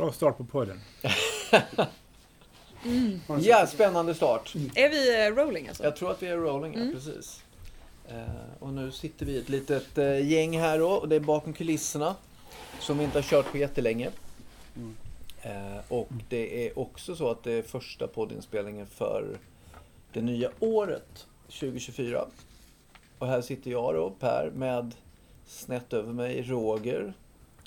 [0.00, 0.80] Bra start på podden.
[3.40, 4.54] Ja, spännande start.
[4.74, 5.84] Är vi eh, rolling alltså?
[5.84, 6.92] Jag tror att vi är rolling, ja, Mm.
[6.94, 7.42] precis.
[8.08, 8.24] Eh,
[8.58, 12.16] och nu sitter vi ett litet eh, gäng här då, och det är bakom kulisserna.
[12.80, 14.10] Som vi inte har kört på jättelänge.
[14.76, 14.96] Mm.
[15.88, 19.38] Och det är också så att det är första poddinspelningen för
[20.12, 22.24] det nya året, 2024.
[23.18, 24.94] Och här sitter jag då, Per, med
[25.46, 27.12] snett över mig Roger.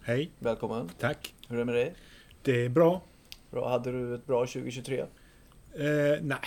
[0.03, 0.89] Hej, Välkommen.
[0.99, 1.33] tack.
[1.47, 1.93] Hur är det med dig?
[2.43, 3.01] Det är bra.
[3.51, 3.69] Bra.
[3.69, 4.99] Hade du ett bra 2023?
[4.99, 5.07] Eh,
[6.21, 6.39] nej,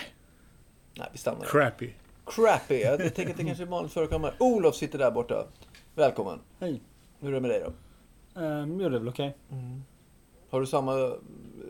[0.99, 1.91] Nej, vi stannar crappy.
[2.27, 2.81] Crappy.
[2.81, 4.37] Jag tänker att det kanske är vanligt förekommande.
[4.41, 5.47] Olof sitter där borta.
[5.95, 6.39] Välkommen.
[6.61, 6.81] Hej.
[7.21, 7.73] Hur är det med dig då?
[8.41, 9.37] Um, jo, det är väl okej.
[10.51, 10.95] Har du samma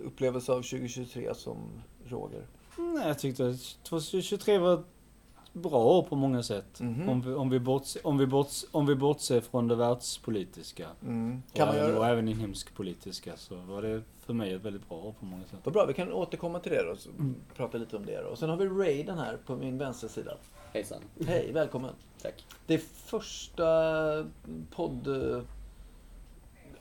[0.05, 2.47] upplevelse av 2023 som Roger?
[2.79, 4.87] Nej, jag tyckte att 2023 var ett
[5.56, 6.80] bra år på många sätt.
[6.80, 7.09] Mhm.
[7.09, 10.87] Om, vi, om, vi bortse, om, vi bortse, om vi bortser från det världspolitiska.
[11.02, 11.42] Mm.
[11.51, 12.09] Och, Kan man även, och göra?
[12.09, 15.59] även inhemsk politiska så var det för mig ett väldigt bra år på många sätt.
[15.65, 16.96] Vad bra, vi kan återkomma till det då.
[16.96, 17.10] Så
[17.56, 18.29] prata lite om det då.
[18.29, 20.09] Och sen har vi Raiden här på min vänstra
[20.73, 21.02] Hejsan.
[21.26, 21.95] Hej, välkommen.
[22.23, 22.45] Tack.
[22.66, 23.66] Det är första
[24.70, 25.43] podd eh,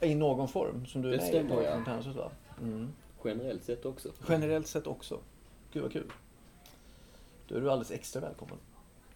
[0.09, 1.75] i någon form som du är med i stämmer, på ja.
[1.75, 2.31] Fontänhuset va?
[2.61, 2.89] Mm.
[3.25, 4.09] Generellt sett också.
[4.29, 5.19] Generellt sett också.
[5.71, 6.11] Gud vad kul.
[7.47, 8.57] Då är du alldeles extra välkommen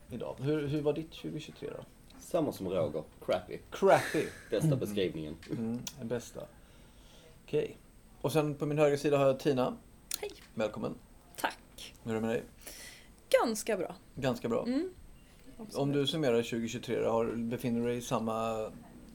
[0.09, 0.35] idag.
[0.39, 1.83] Hur, hur var ditt 2023 då?
[2.19, 3.03] Samma som Roger.
[3.25, 3.57] Crappy.
[3.71, 4.25] Crappy.
[4.49, 5.35] Bästa beskrivningen.
[5.51, 6.41] Mm, den bästa.
[7.45, 7.77] Okej.
[8.21, 9.77] Och sen på min högra sida har jag Tina.
[10.19, 10.31] Hej.
[10.53, 10.95] Välkommen.
[11.35, 11.93] Tack.
[12.03, 12.43] Hur är det med dig?
[13.41, 13.95] Ganska bra.
[14.15, 14.63] Ganska bra.
[14.63, 14.89] Mm.
[15.73, 18.69] Om du summerar 2023, då, har, befinner du dig i samma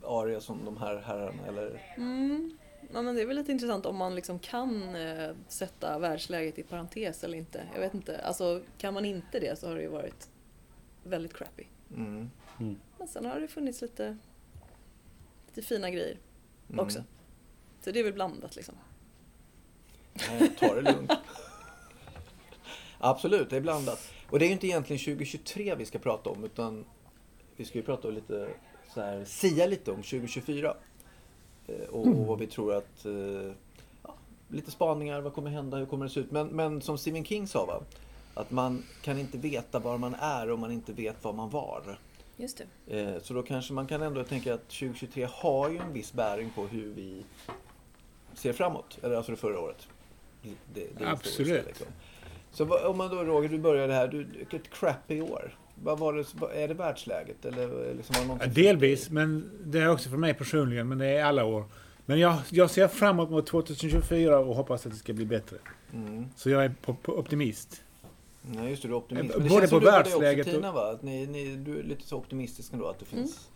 [0.05, 1.47] area som de här herrarna?
[1.49, 1.95] Eller?
[1.97, 2.59] Mm.
[2.95, 6.63] Ja, men det är väl lite intressant om man liksom kan eh, sätta världsläget i
[6.63, 7.69] parentes eller inte.
[7.75, 8.19] Jag vet inte.
[8.21, 10.29] Alltså, kan man inte det så har det ju varit
[11.05, 11.65] väldigt crappy.
[11.97, 12.31] Mm.
[12.99, 14.17] Men sen har det funnits lite,
[15.47, 16.19] lite fina grejer
[16.69, 16.85] Mm.
[16.85, 17.05] också.
[17.81, 18.75] Så det är väl blandat liksom.
[20.31, 21.13] Nej, ta det lugnt.
[22.99, 24.13] Absolut, det är blandat.
[24.31, 26.85] Och det är ju inte egentligen 2023 vi ska prata om utan
[27.57, 28.49] vi ska ju prata om lite
[28.95, 30.77] så här, sia lite om 2024.
[31.69, 33.53] Eh, Och, och vad vi tror att, eh,
[34.03, 34.15] ja,
[34.49, 36.31] lite spaningar, vad kommer hända, hur kommer det se ut?
[36.31, 37.81] Men, men som Stephen King sa va,
[38.35, 41.99] att man kan inte veta var man är om man inte vet var man var.
[42.37, 43.01] Just det.
[43.01, 46.51] Eh, Så då kanske man kan ändå tänka att 2023 har ju en viss bäring
[46.51, 47.25] på hur vi
[48.35, 48.99] ser framåt.
[49.03, 49.89] Eller alltså det förra året.
[50.43, 51.67] Det, det, Absolut.
[51.67, 51.87] Liksom.
[52.53, 54.09] Så om man då, Roger, du började här.
[54.09, 54.27] Du,
[54.57, 55.59] ett crappy år.
[55.83, 57.45] Vad var det, är det världsläget?
[57.45, 61.25] Eller liksom var det delvis, men det är också för mig personligen, men det är
[61.25, 61.65] alla år.
[62.07, 65.57] Men jag, jag ser framåt mot 2024 och hoppas att det ska bli bättre.
[65.95, 66.27] Mm.
[66.37, 67.83] Så jag är på, på optimist.
[68.43, 69.31] Nej, just det, du är optimist.
[69.31, 70.91] Eh, Men det både känns på som du var det världsläget också, och- Tina, va?
[70.91, 73.49] Att ni, ni, du är lite så optimistisk ändå att det finns...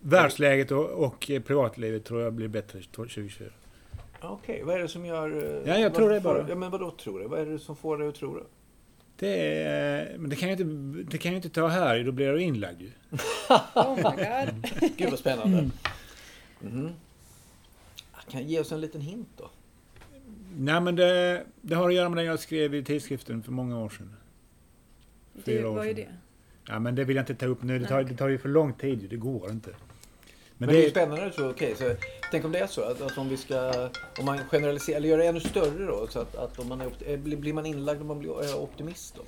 [0.00, 3.48] Världsläget och, och eh, privatlivet tror jag blir bättre 2024.
[4.20, 5.30] Okej, vad är det som gör...
[5.64, 6.48] eh, Ja, jag vad tror det får- bara.
[6.48, 7.26] Ja, men vad då tror du?
[7.28, 8.44] Vad är det som får dig att tro det?
[9.18, 12.32] Det, är, men det kan jag inte, det kan jag inte ta här, då blir
[12.32, 12.90] du inlagd ju.
[13.74, 14.66] Oh my god.
[14.96, 15.70] Gud vad spännande.
[16.60, 16.92] Mhm.
[18.30, 19.50] Kan jag ge oss en liten hint då?
[20.56, 23.78] Nej men det, det har att göra med det jag skrev i tidskriften för många
[23.78, 24.16] år sedan.
[25.32, 26.08] Det, Fyra år vad är det?
[26.68, 28.48] Ja men det vill jag inte ta upp nu, det tar, det tar ju för
[28.48, 29.70] lång tid det går inte.
[30.58, 31.94] Men, Men det är ju det, spännande att tro, okej, så
[32.30, 33.88] tänk om det är så att, att om vi ska,
[34.18, 36.90] om man generaliserar, eller gör det ännu större då, så att, att om man är,
[37.06, 39.22] eh, blir, man inlagd om man blir är optimist då?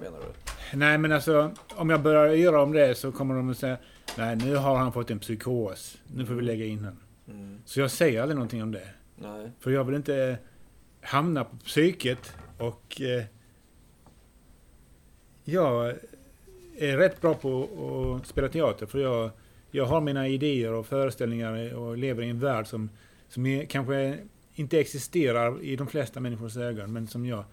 [0.00, 0.78] Menar du?
[0.78, 3.76] nej men alltså, om jag börjar göra om det så kommer de att säga
[4.18, 7.00] Nej nu har han fått en psykos, nu får vi lägga in honom.
[7.28, 7.58] Mm.
[7.64, 8.88] Så jag säger aldrig någonting om det.
[9.16, 9.50] Nej.
[9.60, 10.38] För jag vill inte
[11.00, 13.24] hamna på psyket och eh,
[15.44, 15.94] jag
[16.78, 19.30] är rätt bra på att spela teater för jag,
[19.70, 22.90] jag har mina idéer och föreställningar och lever i en värld som,
[23.28, 24.18] som är, kanske
[24.54, 27.44] inte existerar i de flesta människors ögon men som jag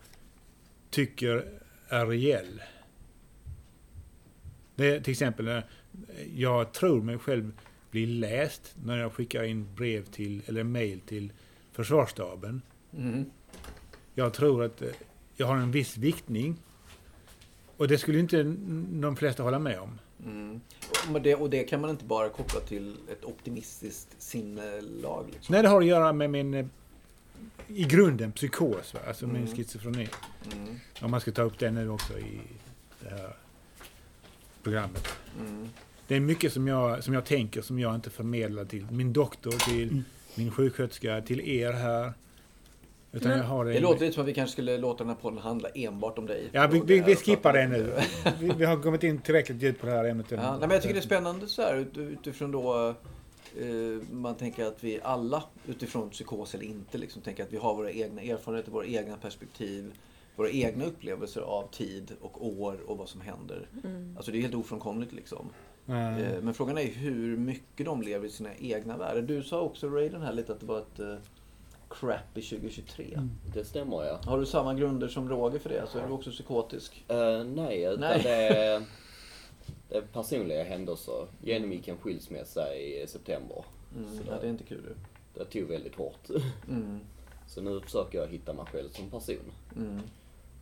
[0.90, 1.46] tycker
[1.88, 2.62] är reell.
[4.76, 5.66] Det är till exempel när
[6.36, 7.52] jag tror mig själv
[7.92, 11.32] bli läst när jag skickar in brev till, eller mail till
[11.72, 12.62] försvarsstaben.
[12.98, 13.26] Mm.
[14.14, 14.88] Jag tror att eh,
[15.36, 16.56] jag har en viss viktning.
[17.78, 18.44] Och det skulle inte
[18.90, 20.00] de flesta hålla med om.
[20.26, 20.62] Mm.
[20.90, 25.26] Och, men det, och det kan man inte bara koppla till ett optimistiskt sinnelag?
[25.34, 25.54] Liksom.
[25.54, 26.66] Nej, det har att göra med min, eh,
[27.68, 28.94] i grunden, psykos.
[28.94, 29.00] Va?
[29.08, 29.56] Alltså min Mm.
[29.56, 30.08] schizofreni.
[30.54, 30.80] Mm.
[31.02, 32.40] Om man ska ta upp det nu också i
[33.04, 33.36] det här
[34.64, 35.08] programmet.
[35.40, 35.70] Mm.
[36.08, 39.52] Det är mycket som jag, som jag tänker som jag inte förmedlar till min doktor,
[39.52, 40.04] till
[40.36, 42.14] min sjuksköterska, till er här.
[43.16, 43.74] Utan Men- jag har det...
[43.74, 46.26] Det låter lite som att vi kanske skulle låta den här podden handla enbart om
[46.26, 46.50] dig.
[46.52, 47.94] Ja, vi, vi, vi skippar det nu.
[48.40, 50.26] Vi, vi har kommit in tillräckligt djupt på det här ämnet.
[50.32, 52.88] Ja, nej, men jag tycker det är spännande så här ut- utifrån då
[53.60, 53.66] eh,
[54.12, 57.92] man tänker att vi alla utifrån psykos eller inte liksom, tänker att vi har våra
[57.92, 59.94] egna erfarenheter, våra egna perspektiv,
[60.36, 63.68] våra egna upplevelser av tid och år och vad som händer.
[63.84, 64.14] Mm.
[64.18, 65.50] Alltså det är helt ofrånkomligt liksom.
[65.88, 69.22] Eh, Eh, Men frågan är hur mycket de lever i sina egna världar.
[69.22, 71.16] Du sa också Raiden här lite att det var ett eh,
[72.00, 73.14] crappy 2023.
[73.14, 73.30] Mm.
[73.54, 74.20] Det stämmer ja.
[74.26, 75.88] Har du samma grunder som Roger för det?
[75.88, 77.06] Så är du också psykotisk?
[77.08, 78.20] Eh, nej, utan Nej.
[78.24, 78.84] Det, är,
[79.90, 81.28] det är personliga händelser.
[81.42, 83.66] Genomgick en skilsmässa i september.
[83.98, 84.96] Mm, Så ja, det- det är inte kul du.
[85.40, 86.30] Det tog väldigt hårt.
[86.70, 87.00] Mm,
[87.48, 89.52] Så nu försöker jag hitta mig själv som person.
[89.76, 90.00] mm,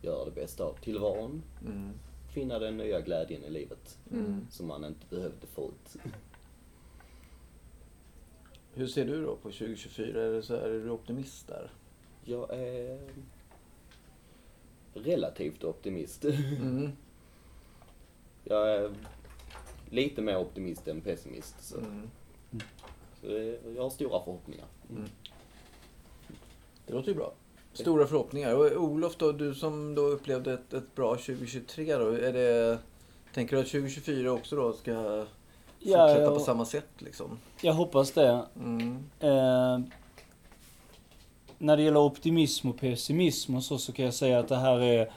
[0.02, 1.42] Göra det bästa av tillvaron.
[1.66, 1.90] mm,
[2.34, 3.98] Finna den nya glädjen i livet.
[4.12, 4.46] mm.
[4.50, 5.96] Som man inte behövde förut.
[8.74, 10.22] Hur ser du då på 2024?
[10.22, 11.70] Är, det så här, är du optimist där?
[12.24, 13.00] Jag är
[14.94, 16.24] relativt optimist.
[16.24, 16.92] Mm,
[18.44, 18.90] Jag är
[19.90, 21.54] lite mer optimist än pessimist.
[21.60, 22.10] Så, mm.
[23.20, 24.66] så det, jag har stora förhoppningar.
[26.86, 27.32] Det låter ju bra.
[27.72, 28.54] Stora förhoppningar.
[28.54, 32.08] Och Olof då, du som då upplevde ett, ett bra 2023 då.
[32.08, 32.78] Är det,
[33.34, 35.26] tänker du att 2024 också då ska
[35.84, 37.38] Ja, fortsätta jag- på samma sätt liksom?
[37.60, 38.42] Jag hoppas det.
[38.56, 39.80] Mm, Eh,
[41.58, 44.80] när det gäller optimism och pessimism och så, så kan jag säga att det här
[44.80, 45.10] är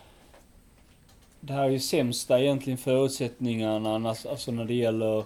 [1.39, 5.23] det här är ju sämsta egentligen förutsättningarna alltså alltså när det gäller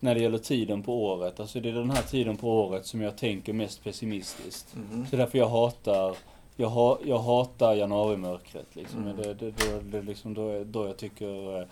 [0.00, 1.40] när det gäller tiden på året.
[1.40, 4.74] Alltså det är den här tiden på året som jag tänker mest pessimistiskt.
[4.76, 5.06] mhm.
[5.10, 6.16] Så därför jag hatar
[6.56, 9.02] jag, ha, jag hatar januarimörkret liksom.
[9.02, 9.16] Mm.
[9.16, 11.66] Det, det, det, det är liksom då, då jag tycker eh,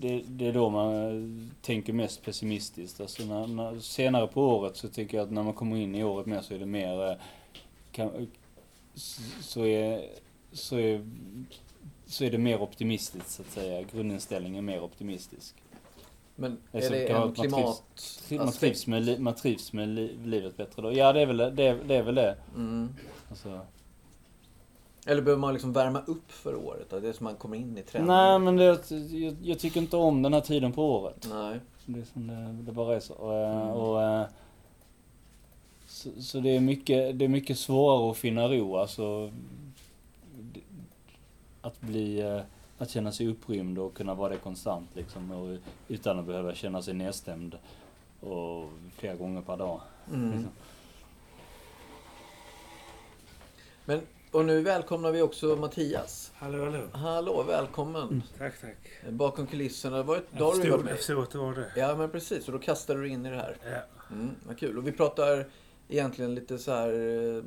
[0.00, 3.00] det, det är då man eh, tänker mest pessimistiskt.
[3.00, 6.04] Alltså när, när, senare på året så tycker jag att när man kommer in i
[6.04, 7.16] året mer så är det mer eh,
[7.92, 8.26] kan,
[9.40, 10.08] så är,
[10.52, 11.06] så är
[12.06, 13.82] så är det mer optimistiskt så att säga.
[13.92, 15.54] Grundinställningen är mer optimistisk.
[16.36, 17.40] Men är är så det en man trivs-
[18.28, 18.44] klimat...
[18.46, 20.92] Man trivs med, man trivs med li, livet bättre då.
[20.92, 22.36] Ja det är väl det, är- det, är väl det.
[22.56, 22.88] Mm.
[23.30, 23.60] Alltså.
[25.06, 26.92] Eller behöver man liksom värma upp för året?
[26.92, 28.16] Att det är som man kommer in i trenden?
[28.16, 31.28] Nej men det, jag, jag tycker inte om den här tiden på året.
[31.30, 31.60] Nej.
[31.86, 33.14] Det, är som det, det bara är så.
[33.14, 33.68] Och, eh, Mm.
[33.68, 34.26] och, eh,
[35.86, 38.76] så, så det är mycket, det är mycket svårare att finna ro.
[38.76, 39.32] Alltså,
[41.60, 42.40] att bli, eh,
[42.78, 45.58] att känna sig upprymd och kunna vara det konstant liksom.
[45.88, 47.58] Utan att behöva känna sig nedstämd.
[48.20, 49.80] Och flera gånger per dag.
[50.12, 50.30] Mm.
[50.32, 50.50] Liksom.
[53.84, 54.00] Men,
[54.32, 56.32] och nu välkomnar vi också Mattias.
[56.34, 56.88] Hallå, hallå.
[56.92, 58.22] Hallå, välkommen.
[58.38, 58.76] Tack, tack.
[59.10, 59.96] Bakom kulisserna.
[59.96, 60.96] Det var ett, har du förstod, varit jag med.
[60.96, 61.72] förstod att det var det.
[61.76, 62.46] Ja, men precis.
[62.46, 63.56] Och då kastar du in i det här.
[63.64, 64.14] Ja.
[64.14, 64.78] Mm, vad kul.
[64.78, 65.46] Och vi pratar
[65.88, 66.92] egentligen lite så här
[67.36, 67.42] eh,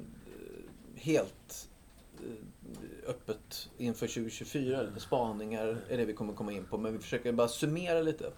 [0.95, 1.69] helt
[2.17, 4.81] eh, öppet inför 2024.
[4.81, 6.77] Lite spaningar är det vi kommer komma in på.
[6.77, 8.31] Men vi försöker bara summera lite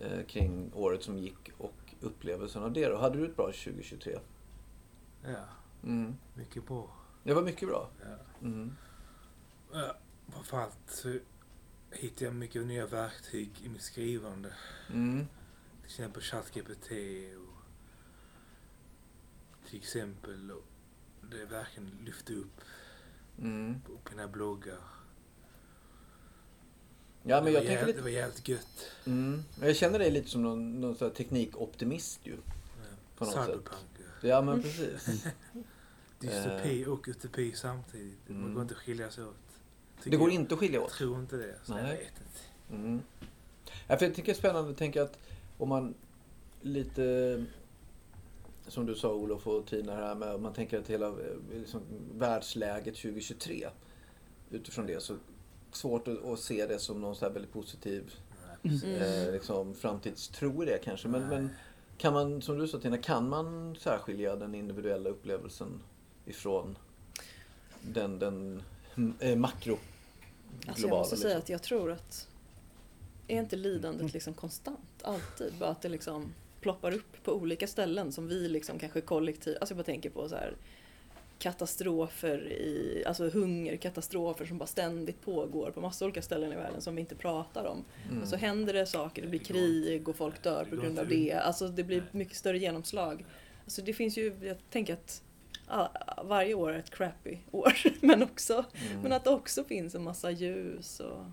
[0.00, 2.88] eh, kring året som gick och upplevelsen av det.
[2.88, 2.96] Då.
[2.96, 4.18] Hade du ett bra 2023?
[5.24, 5.30] ja,
[5.84, 6.16] Mm.
[6.34, 6.90] mycket bra.
[7.22, 7.90] Det var mycket bra.
[8.00, 8.46] Ja.
[8.46, 8.76] Mm.
[9.72, 9.96] Ja,
[10.32, 11.18] framförallt så
[11.90, 14.52] hittade jag mycket nya verktyg i mitt skrivande.
[14.92, 15.26] Mm.
[15.80, 16.90] Till exempel ChatGPT
[17.38, 17.62] och
[19.68, 20.64] till exempel och
[21.30, 22.60] det verkligen lyfte upp
[23.38, 23.80] Mm.
[23.80, 24.78] på mina bloggar.
[27.22, 27.98] Ja, men det, jag var tänker jävligt, lite...
[27.98, 28.90] det var jävligt gött.
[29.04, 29.42] Mm.
[29.60, 32.32] Jag känner dig lite som någon, någon teknikoptimist ju.
[32.32, 32.38] Ja.
[33.16, 33.46] På något sätt.
[33.46, 33.88] Cyberpunk.
[34.20, 35.24] Ja, men precis.
[36.20, 38.28] Dystopi och utopi samtidigt.
[38.28, 38.42] Mm.
[38.42, 39.34] Man går inte att skilja sig åt.
[40.04, 40.34] Det går jag.
[40.34, 40.92] inte att skilja Jag åt.
[40.92, 41.54] tror inte det.
[41.64, 41.96] Så jag Nej.
[41.96, 42.82] vet inte.
[42.82, 43.02] Mm.
[43.88, 45.18] Ja, för jag tycker det är spännande att tänka att
[45.58, 45.94] om man
[46.60, 47.44] lite,
[48.66, 51.14] som du sa Olof och Tina här med, om man tänker att hela eh,
[51.54, 51.80] liksom,
[52.14, 53.68] världsläget 2023
[54.50, 55.14] utifrån det så
[55.72, 58.14] svårt att, att se det som någon så här väldigt positiv
[58.62, 59.02] Nej, Mm.
[59.02, 61.08] eh, liksom, framtidstro i det kanske.
[61.08, 61.50] Men, men
[61.98, 65.80] kan man, som du sa Tina, kan man särskilja den individuella upplevelsen
[66.28, 66.78] ifrån
[67.80, 68.62] den, den
[69.20, 69.78] eh, makro
[70.66, 71.42] Alltså jag måste säga liksom?
[71.42, 72.28] att jag tror att
[73.28, 75.02] är inte lidandet liksom konstant?
[75.02, 75.54] Alltid.
[75.58, 79.72] Bara att det liksom ploppar upp på olika ställen som vi liksom kanske kollektivt, alltså
[79.72, 80.54] jag bara tänker på så här
[81.38, 86.94] katastrofer i, alltså hungerkatastrofer som bara ständigt pågår på massa olika ställen i världen som
[86.94, 87.84] vi inte pratar om.
[88.10, 88.22] Mm.
[88.22, 91.32] Och så händer det saker, det blir krig och folk dör på grund av det.
[91.32, 93.24] Alltså det blir mycket större genomslag.
[93.64, 95.22] Alltså det finns ju, jag tänker att
[96.24, 97.72] varje år är ett crappy år,
[98.06, 99.02] men också Mm.
[99.02, 101.24] men att det också finns en massa ljus och...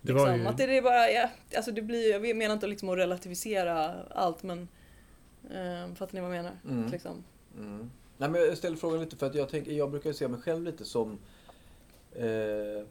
[0.00, 2.88] Det liksom, ju- Att det är bara, ja, alltså det blir, jag menar inte liksom
[2.88, 4.68] att relativisera allt men...
[5.50, 6.52] Eh, fattar ni vad jag menar?
[6.68, 6.90] Mm.
[6.90, 7.24] Liksom.
[7.58, 7.90] Mm.
[8.18, 10.62] Nej, men jag ställer frågan lite för att jag, tänker, jag brukar se mig själv
[10.64, 11.18] lite som...
[12.12, 12.84] Eh,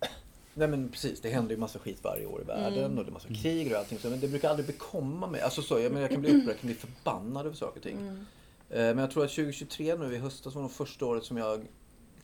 [0.54, 2.98] Nej men precis, det händer ju massa skit varje år i världen Mm.
[2.98, 3.98] och det är massa krig och allting.
[3.98, 5.40] Så, men det brukar aldrig bekomma mig.
[5.40, 7.82] Alltså så, jag, men jag kan bli upprörd, jag kan bli förbannad över saker och
[7.82, 7.96] ting.
[7.98, 8.26] Mm.
[8.70, 11.66] Eh, Men jag tror att 2023 nu i höstas var nog första året som jag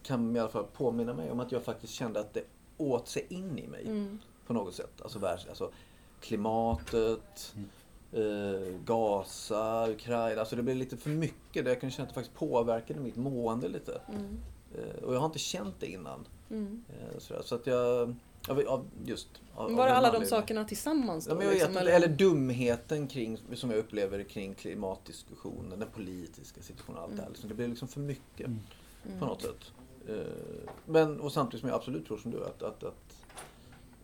[0.03, 2.45] kan i alla fall påminna mig om att jag faktiskt kände att det
[2.77, 4.19] åt sig in i mig Mm.
[4.47, 5.01] på något sätt.
[5.03, 5.71] Alltså, världs, alltså
[6.21, 7.55] klimatet,
[8.13, 10.41] eh, Gaza, Ukraina.
[10.41, 11.65] Alltså det blev lite för mycket.
[11.65, 14.01] Där jag kunde känna att det faktiskt påverkade mitt mående lite.
[14.09, 14.39] Mm.
[14.75, 16.27] Eh, och jag har inte känt det innan.
[16.51, 16.85] Mm.
[16.89, 17.19] Eh.
[17.43, 18.15] Så att jag...
[18.49, 21.31] Av, av, just, av, Var det alla de sakerna tillsammans då?
[21.31, 25.89] Ja, men jag vet liksom, inte, eller dumheten kring, som jag upplever kring klimatdiskussionen, den
[25.95, 27.29] politiska situationen, allt det här.
[27.29, 28.61] Liksom, det blir liksom för mycket Mm.
[29.07, 29.19] Mm.
[29.19, 29.73] på något sätt.
[30.09, 30.17] Eh,
[30.87, 33.15] Men, och samtidigt som jag absolut tror som du att, att, att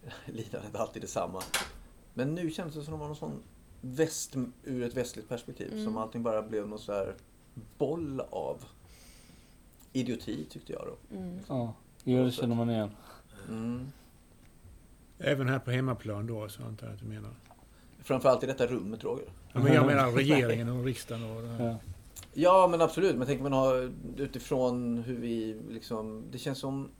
[0.26, 1.42] lidandet är alltid detsamma.
[2.14, 3.42] Men nu känns det som att det var någon sån
[3.80, 5.84] väst, ur ett västligt perspektiv, Mm.
[5.84, 7.14] som allting bara blev någon så här
[7.78, 8.64] boll av
[9.92, 11.16] idioti tyckte jag då.
[11.16, 11.38] Mm.
[11.48, 12.90] Ja, jo, det känner man igen.
[13.48, 13.92] Mm.
[15.18, 17.30] Även här på hemmaplan då, så antar jag att du menar.
[18.02, 19.28] Framförallt i detta rummet Roger.
[19.52, 21.76] Ja, men jag menar regeringen och riksdagen och det här.
[22.32, 22.68] Ja.
[22.70, 23.74] Men absolut, men tänker man ha
[24.16, 26.90] utifrån hur vi liksom, det känns som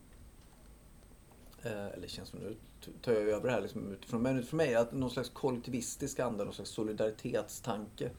[1.62, 2.56] eh, eller känns som, nu
[3.02, 6.44] tar jag över det här liksom utifrån, men utifrån mig, att någon slags kollektivistisk anda,
[6.44, 8.10] någon slags solidaritetstanke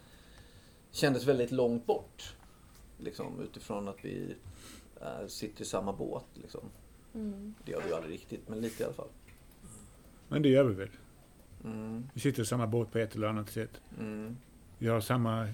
[0.92, 2.36] kändes väldigt långt bort.
[2.98, 4.36] Liksom utifrån att vi
[5.02, 6.62] eh, sitter i samma båt liksom.
[7.14, 7.54] Mm.
[7.66, 9.10] Det gör vi ju aldrig riktigt, men lite i alla fall.
[10.30, 10.90] Men det gör vi väl?
[11.64, 13.82] Mm, Vi sitter i samma båt på ett eller annat sätt.
[14.00, 14.38] mm,
[14.78, 15.48] Vi har samma...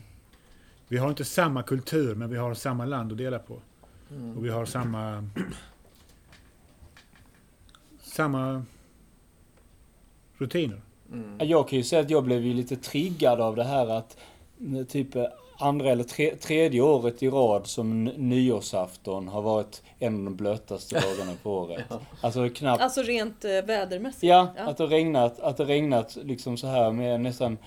[0.88, 3.62] Vi har inte samma kultur, men vi har samma land att dela på.
[4.12, 4.38] mm.
[4.38, 5.29] Och vi har samma...
[8.01, 8.65] Samma
[10.38, 10.82] rutiner.
[11.12, 11.50] Mm.
[11.50, 14.17] Jag kan ju säga att jag blev ju lite triggad av det här att
[14.88, 15.15] typ
[15.57, 20.95] andra eller tre, tredje året i rad som nyårsafton har varit en av de blötaste
[21.00, 21.83] dagarna på året.
[21.89, 22.00] Ja.
[22.21, 24.24] Alltså knappt Alltså rent eh, vädermässigt?
[24.24, 24.63] Ja, Ja.
[24.63, 27.57] att det regnat, att det regnat liksom så här med nästan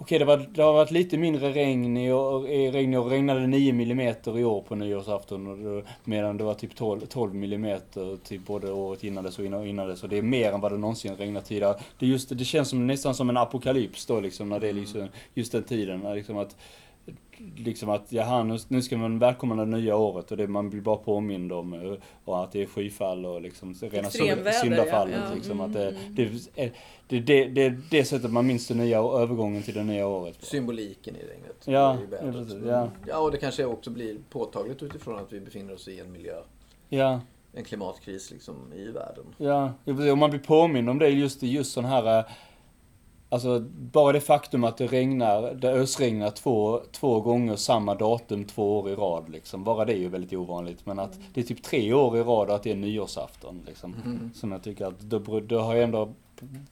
[0.00, 3.04] Okej, det, var, det har varit lite mindre regn i år, i regn i år.
[3.04, 7.34] regnade 9 millimeter i år på nyårsafton och då, medan det var typ 12, 12
[7.34, 10.02] millimeter typ både året innan dess och innan, innan dess.
[10.02, 11.74] Och det är mer än vad det någonsin regnat tidigare.
[11.98, 15.08] Det, just, det känns som, nästan som en apokalyps då liksom när det är liksom,
[15.34, 16.00] just den tiden.
[16.00, 16.56] När liksom att
[17.56, 20.80] Liksom att, jaha, nu, nu ska man välkomna det nya året och det man blir
[20.80, 21.92] bara påmind om eh,
[22.24, 25.14] och att det är skyfall och liksom rena syndafallet.
[25.16, 25.34] ja, ja.
[25.34, 26.14] Liksom, Mm, att det, mm.
[26.14, 26.22] det,
[26.62, 26.72] är,
[27.08, 30.40] det, det, det, det sättet man minns den nya övergången till det nya året.
[30.40, 30.46] på.
[30.46, 31.62] Symboliken i regnet.
[31.64, 32.34] Ja, i vädret.
[32.34, 32.88] ja, precis, ja.
[33.06, 36.36] ja, och det kanske också blir påtagligt utifrån att vi befinner oss i en miljö,
[36.88, 37.20] Ja,
[37.52, 39.24] en klimatkris liksom i världen.
[39.36, 39.72] ja.
[40.12, 42.24] Om man blir påmind om det just i just sån här eh,
[43.30, 48.78] Alltså bara det faktum att det regnar, det ösregnar två, två gånger samma datum två
[48.78, 49.64] år i rad liksom.
[49.64, 50.86] Bara det är ju väldigt ovanligt.
[50.86, 53.94] Men att det är typ tre år i rad och att det är nyårsafton liksom.
[54.04, 54.30] Mm.
[54.34, 56.12] Som jag tycker att det, bru- det har ju ändå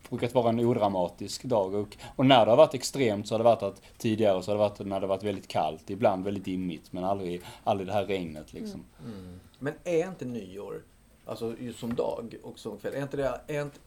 [0.09, 1.75] brukat vara en odramatisk dag.
[1.75, 4.57] Och, och när det har varit extremt så har det varit att tidigare så har
[4.57, 7.93] det varit när det har varit väldigt kallt, ibland väldigt dimmigt, men aldrig, aldrig det
[7.93, 8.85] här regnet liksom.
[9.05, 9.41] Mm.
[9.59, 10.83] Men är inte nyår,
[11.27, 13.79] alltså just som dag och som kväll, är inte det, är inte,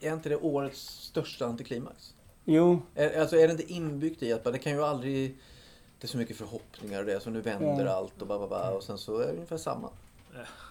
[0.00, 2.14] är inte det årets största antiklimax?
[2.44, 5.38] Jo, Är, alltså är det inte inbyggt i att det kan ju aldrig,
[6.00, 7.92] det är så mycket förhoppningar och det, så nu vänder Ja.
[7.92, 9.88] allt och bara, bara, och sen så är det ungefär samma.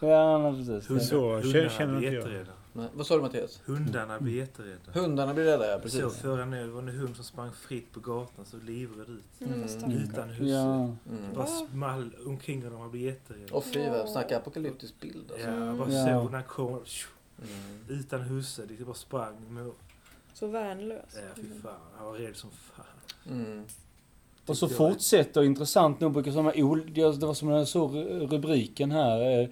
[0.01, 0.91] ja men precis.
[0.91, 1.33] Hur så?
[1.33, 2.13] Hundarna Känner inte blir jag.
[2.13, 2.51] jätterädda.
[2.73, 3.61] Nej, vad sa du Mattias?
[3.65, 4.91] Hundarna blir jätterädda.
[4.93, 6.01] Hundarna blir rädda, ja Jag precis.
[6.01, 9.41] såg förra nu, det var en hund som sprang fritt på gatan, så livrädd ut.
[9.49, 9.63] Mm.
[9.83, 9.91] Mm.
[9.91, 10.43] Utan husse.
[10.51, 10.73] Ja.
[10.75, 10.95] Mm.
[11.35, 13.53] Bara small omkring och de blir jätterädda.
[13.55, 15.47] Och fy snacka apokalyptisk bild alltså.
[15.47, 16.05] Ja, jag bara Ja.
[16.05, 16.79] såg när han kom.
[17.41, 17.99] Mm.
[17.99, 19.35] Utan husse, det bara sprang.
[19.53, 19.71] Med,
[20.33, 20.99] Så värnlös.
[21.15, 21.71] ja, fy fan.
[21.97, 22.85] Han var rädd som fan.
[23.35, 23.65] Mm.
[24.45, 26.31] Och så fortsätter intressant nog brukar
[26.63, 27.95] ol- det var som när jag såg
[28.31, 29.49] rubriken här eh,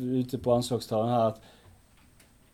[0.00, 1.40] ute på anslagstavlan här att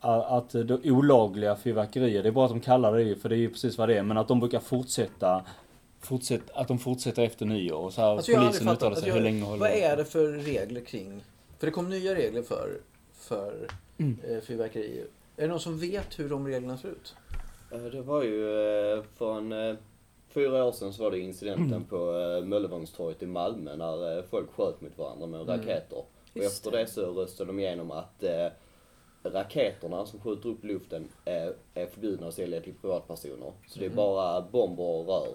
[0.01, 3.51] att det olagliga fyrverkerier, det är bra att de kallar det för det är ju
[3.51, 5.45] precis vad det är, men att de brukar fortsätta
[6.01, 9.21] fortsätt, att de fortsätter efter nyår och så här Alltså polisen uttalar sig alltså hur
[9.21, 9.83] länge håller vad de?
[9.83, 11.25] är det för regler kring,
[11.59, 12.79] för det kom nya regler för,
[13.29, 13.69] för
[13.99, 14.19] Mm.
[14.29, 15.07] eh, fyrverkerier.
[15.37, 17.15] Är det någon som vet hur de reglerna ser ut?
[17.73, 18.51] Eh, Det var ju
[18.95, 19.77] eh, för en eh,
[20.29, 21.85] fyra år sedan så var det incidenten Mm.
[21.85, 25.57] på eh, Möllevångstorget i Malmö när eh, folk sköt mot varandra med Mm.
[25.57, 25.97] raketer.
[25.99, 26.79] Och Just efter det.
[26.79, 28.47] det så röstade de igenom att eh,
[29.23, 33.53] raketerna som skjuter upp luften eh, är förbjudna att sälja till privatpersoner.
[33.69, 33.97] Så det är Mhm.
[33.97, 35.27] bara bomber och rör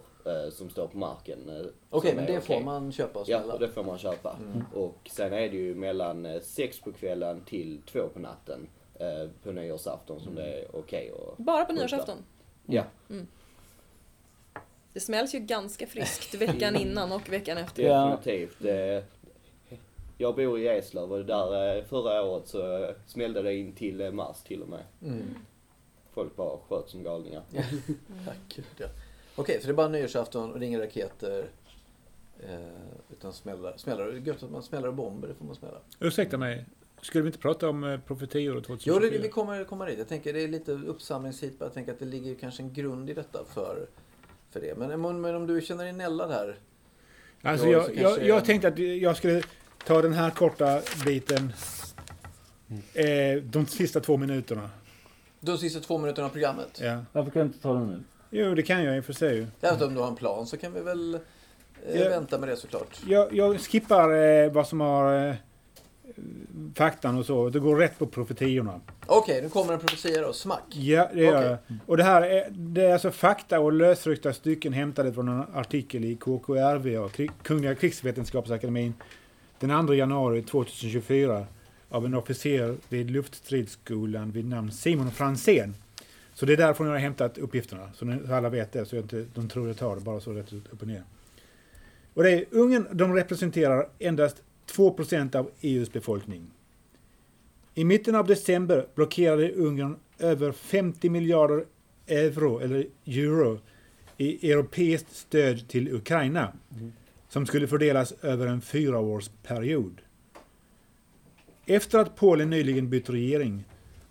[0.51, 1.49] som står på marken.
[1.49, 2.65] eh, Okej, som men det får okej.
[2.65, 3.53] man köpa och Ja, smälla?
[3.53, 4.37] och det får man köpa.
[4.39, 4.63] Mm.
[4.75, 8.67] Och sen är det ju mellan eh, sex på kvällen till två på natten
[8.99, 12.17] eh, på nyårsafton som det är okej att Bara på nyårsafton?
[12.65, 12.83] Ja,
[14.93, 17.83] Det smälls ju ganska friskt veckan innan och veckan efter.
[17.83, 18.05] Ja.
[18.23, 18.65] definitivt.
[18.65, 19.03] Eh,
[20.17, 24.01] jag bor i Eslöv och där eh, förra året så eh, smällde det in till
[24.01, 24.83] eh, mars till och med.
[25.03, 25.35] Mm.
[26.13, 27.41] Folk bara sköt som galningar.
[28.25, 28.85] Tack gud ja.
[29.35, 31.45] Okej, så det är bara nyårsafton och det är inga raketer.
[32.39, 32.57] Eh,
[33.11, 33.73] utan smällar.
[33.77, 34.05] smällar.
[34.05, 35.77] Det är gött att man smäller bomber, det får man smälla.
[35.99, 36.65] Ursäkta mig,
[37.01, 38.93] skulle vi inte prata om eh, profetior 2024?
[38.95, 39.97] Jo, det, vi kommer komma dit.
[39.97, 41.55] Jag tänker det är lite uppsamlingshit.
[41.59, 43.87] Jag tänker att det ligger kanske en grund i detta för,
[44.51, 44.77] för det.
[44.77, 46.55] Men, men, men om du känner dig nällad här.
[47.41, 49.43] Alltså Ja, jag, jag, kanske- jag tänkte att jag skulle
[49.85, 51.53] ta den här korta biten
[52.93, 54.69] eh, de sista två minuterna.
[55.39, 56.79] De sista två minuterna av programmet.
[56.83, 56.99] Ja.
[57.11, 58.03] Varför kan du inte ta den nu?
[58.35, 59.47] Jo, det kan jag i och för sig.
[59.61, 62.09] Jag inte om du har en plan så kan vi väl eh, Ja.
[62.09, 62.99] vänta med det såklart.
[63.07, 65.35] Jag, jag skippar eh, vad som har eh,
[66.75, 67.49] faktan och så.
[67.49, 68.81] Det går rätt på profetiorna.
[69.05, 70.33] Okej, nu kommer en profetia då.
[70.33, 70.63] Smack.
[70.69, 71.49] Ja, det gör Okej.
[71.67, 71.77] jag.
[71.85, 76.05] Och det här är, det är alltså fakta och lösryckta stycken hämtade från en artikel
[76.05, 78.93] i KKRV och Krig- Kungliga Krigsvetenskapsakademin
[79.59, 81.45] den 2 januari 2024
[81.89, 85.75] av en officer vid luftstridsskolan vid namn Simon Fransén.
[86.33, 89.25] Så det är därifrån jag har hämtat uppgifterna, så alla vet det, så jag inte,
[89.33, 91.03] de tror jag tar det bara så rätt upp och ner.
[92.13, 96.51] Och det är, Ungern de representerar endast 2% av EUs befolkning.
[97.73, 101.65] I mitten av december blockerade Ungern över 50 miljarder
[102.07, 103.59] euro, eller euro,
[104.17, 106.53] i europeiskt stöd till Ukraina,
[107.29, 110.01] som skulle fördelas över en fyraårsperiod.
[111.65, 113.63] Efter att Polen nyligen bytt regering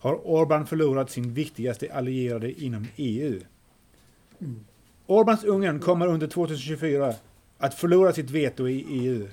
[0.02, 3.40] har Orbán förlorat sin viktigaste allierade inom EU.
[5.06, 7.14] Orbáns Ungern kommer under 2024
[7.58, 9.28] att förlora sitt veto i EU.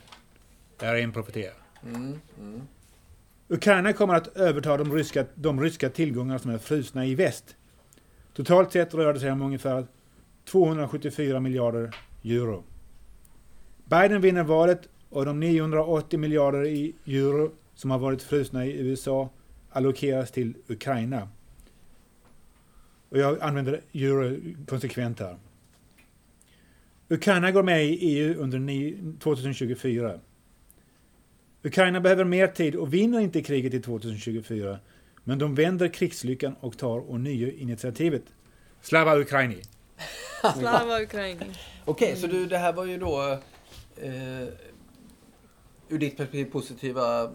[0.80, 1.52] Det här är en profetia.
[1.86, 2.62] Mm, mm.
[3.48, 7.56] Ukraina kommer att överta de ryska, de ryska tillgångar som är frusna i väst.
[8.34, 9.88] Totalt sett rör det sig om ungefär
[10.46, 12.64] 274 miljarder euro.
[13.86, 19.30] Biden vinner valet och de 980 miljarder i euro som har varit frusna i USA
[19.70, 21.30] allokeras till Ukraina.
[23.10, 25.38] Och jag använder euro konsekvent här.
[27.10, 30.20] Ukraina går med i EU under ni- 2024.
[31.64, 34.80] Ukraina behöver mer tid och vinner inte kriget i 2024.
[35.24, 38.24] Men de vänder krigslyckan och tar ånyo initiativet.
[38.82, 39.62] Slava Ukraini!
[40.58, 41.46] Slava Ukraina.
[41.86, 43.40] Okej, så du, det här var ju då
[44.02, 44.48] eh,
[45.90, 47.30] ur ditt perspektiv positiva eh,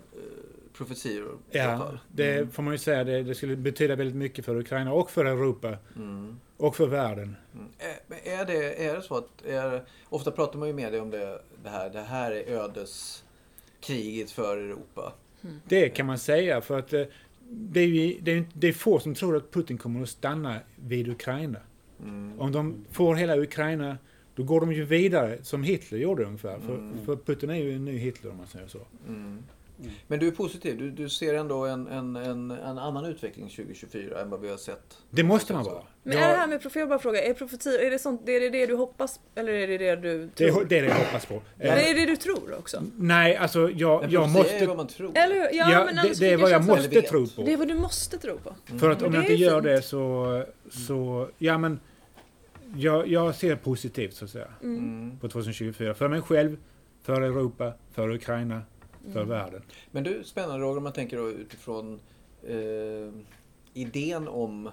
[0.76, 1.38] profetior.
[1.50, 2.50] Ja, det Mm.
[2.50, 3.04] får man ju säga.
[3.04, 6.36] Det, det skulle betyda väldigt mycket för Ukraina och för Europa Mm.
[6.56, 7.36] och för världen.
[7.54, 7.66] Mm.
[7.78, 11.00] Är, men är, det, är det så att, är, ofta pratar man ju med dig
[11.00, 15.12] om det, det här, det här är ödeskriget för Europa.
[15.68, 17.02] Det kan man säga för att eh,
[17.48, 20.56] det är, ju, det, är, det är få som tror att Putin kommer att stanna
[20.76, 21.58] vid Ukraina.
[22.02, 22.40] Mm.
[22.40, 23.98] Om de får hela Ukraina,
[24.34, 26.54] då går de ju vidare som Hitler gjorde ungefär.
[26.54, 26.66] Mm.
[26.98, 28.78] För, för Putin är ju en ny Hitler om man säger så.
[29.80, 29.90] Mm.
[30.06, 34.20] Men du är positiv, du, du ser ändå en, en, en, en annan utveckling 2024
[34.20, 34.98] än vad vi har sett.
[35.10, 35.82] Det måste man vara.
[36.02, 38.40] Men är det här med profetior, jag bara fråga, är profetior, är det, sånt, är
[38.40, 40.62] det det du hoppas eller är det det du det, tror?
[40.62, 41.34] är, det är det jag hoppas på.
[41.58, 42.82] Eh, är det det du tror också?
[42.98, 44.66] Nej, alltså Men jag, jag profetia är måste...
[44.66, 45.12] vad man tror.
[45.14, 45.58] Eller hur?
[45.58, 47.42] Ja, Ja, men det, det är vad jag känslan- måste tro på.
[47.42, 48.54] Det är vad du måste tro på.
[48.78, 49.64] För att om jag inte gör fint.
[49.64, 50.44] det så,
[50.86, 51.28] så...
[51.38, 51.80] Ja men...
[52.76, 54.48] Jag, jag ser positivt så att säga.
[54.62, 55.18] Mm.
[55.20, 55.94] På 2024.
[55.94, 56.56] För mig själv,
[57.02, 58.62] för Europa, för Ukraina,
[59.12, 59.28] för Mm.
[59.28, 59.62] världen.
[59.90, 62.00] Men du, spännande Roger, om man tänker då utifrån
[62.42, 63.12] eh,
[63.74, 64.70] idén om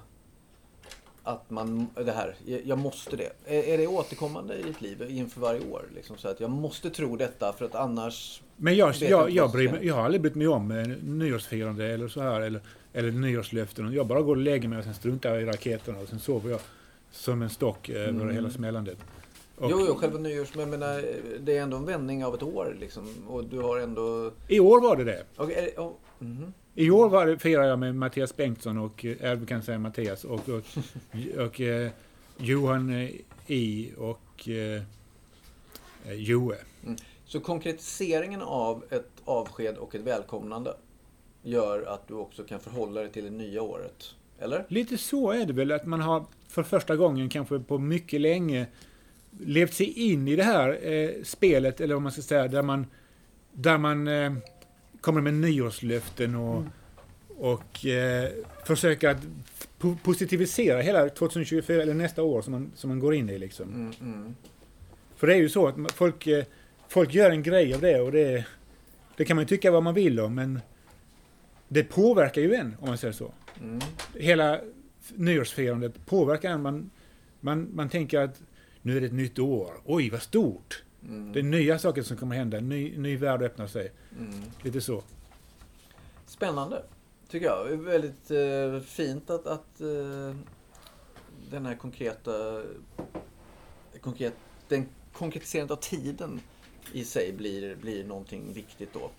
[1.23, 3.29] att man, det här, jag måste det.
[3.45, 5.83] Är, är det återkommande i ditt liv inför varje år?
[5.95, 8.41] Liksom, så att jag måste tro detta för att annars...
[8.57, 12.21] Men jag, jag, jag, bryr jag har aldrig brytt mig om eh, nyårsfirande eller så
[12.21, 12.41] här.
[12.41, 12.61] Eller,
[12.93, 13.93] eller nyårslöften.
[13.93, 15.99] Jag bara går och lägger mig och sen struntar jag i raketerna.
[15.99, 16.59] Och sen sover jag
[17.11, 18.29] som en stock över Mm.
[18.35, 18.97] hela smällandet.
[19.61, 20.55] Och Jo, jo, själva nyårs...
[20.55, 21.05] Men jag menar,
[21.39, 23.07] det är ändå en vändning av ett år liksom.
[23.27, 24.31] Och du har ändå...
[24.47, 25.25] I år var det det.
[25.37, 26.53] Är det, oh, mhm.
[26.75, 30.23] I år var det, firade jag med Mattias Bengtsson och, eh, jag kan säga Mattias,
[30.23, 30.63] och, och,
[31.45, 31.91] och eh,
[32.37, 33.09] Johan eh,
[33.47, 34.81] I och eh,
[36.05, 36.53] eh, Joe.
[37.25, 40.73] Så konkretiseringen av ett avsked och ett välkomnande
[41.43, 44.15] gör att du också kan förhålla dig till det nya året?
[44.39, 44.65] Eller?
[44.67, 48.67] Lite så är det väl, att man har för första gången kanske på mycket länge
[49.39, 52.85] levt sig in i det här eh, spelet, eller vad man ska säga, där man,
[53.51, 54.33] där man eh,
[55.01, 56.63] kommer med nyårslöften och,
[57.27, 58.29] och eh,
[58.65, 59.21] försöker att
[59.79, 63.39] po- positivisera hela 2024, eller nästa år som man, som man går in i.
[63.39, 63.73] Liksom.
[63.73, 64.35] Mm, mm.
[65.15, 66.45] För det är ju så att folk, eh,
[66.87, 68.45] folk gör en grej av det och det,
[69.17, 70.59] det kan man ju tycka vad man vill om, men
[71.67, 73.33] det påverkar ju en, om man säger så.
[73.61, 73.79] Mm.
[74.15, 74.59] Hela
[75.15, 76.61] nyårsfirandet påverkar en.
[76.61, 76.89] Man,
[77.39, 78.41] man, man tänker att
[78.81, 79.81] nu är det ett nytt år.
[79.85, 80.83] Oj, vad stort!
[81.03, 81.33] Mm.
[81.33, 83.91] Det är nya saker som kommer hända, ny, ny värld öppnar sig.
[84.19, 84.41] Mm.
[84.63, 85.03] Lite så.
[86.25, 86.83] Spännande,
[87.29, 87.77] tycker jag.
[87.77, 90.35] Väldigt eh, fint att, att eh,
[91.49, 92.63] den här konkreta...
[94.01, 94.33] Konkret,
[94.67, 96.39] den konkretiserandet av tiden
[96.93, 99.11] i sig blir, blir någonting viktigt då.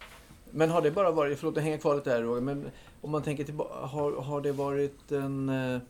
[0.50, 2.70] Men har det bara varit, förlåt jag hänger kvar lite här Roger, men
[3.00, 5.48] om man tänker tillbaka, har, har det varit en...
[5.48, 5.80] eh,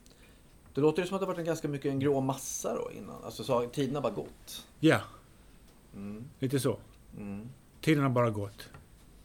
[0.74, 2.90] Det låter ju som att det har varit en ganska mycket en grå massa då
[2.92, 3.24] innan.
[3.24, 4.66] Alltså så har tiden har bara gått.
[4.80, 5.00] Ja,
[5.94, 6.24] Mm.
[6.38, 6.76] lite så.
[7.18, 7.48] Mm.
[7.80, 8.68] Tiden har bara gått.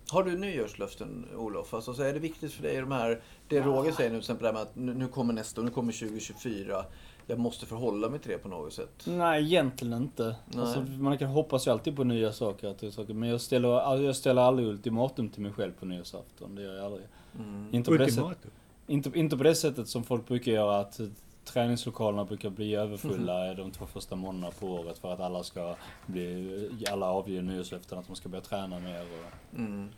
[0.10, 1.74] Har du nyårslöften Olof?
[1.74, 4.44] Alltså, så är det viktigt för dig de här, det Roger säger nu till exempel,
[4.44, 6.86] det här med att nu, kommer nästa nu kommer 2024.
[7.28, 9.04] Jag måste förhålla mig till det på något sätt.
[9.06, 10.36] Nej, egentligen inte.
[10.46, 10.60] Nej.
[10.66, 13.14] Alltså, man kan hoppas ju alltid på nya saker, det saker.
[13.14, 16.56] Men jag ställer, jag ställer aldrig ultimatum till mig själv på nyårsafton.
[16.56, 17.06] Det gör jag aldrig.
[17.40, 17.68] Mm.
[17.72, 18.52] Inte på, det sättet, Ultimatum.
[18.88, 21.00] inte, inte på det sättet som folk brukar göra, att
[21.48, 23.58] träningslokalerna brukar bli överfulla Mhm.
[23.58, 28.08] de två första månaderna på året för att alla ska bli, alla avger nyårslöften att
[28.08, 29.90] de ska börja träna mer och Mm.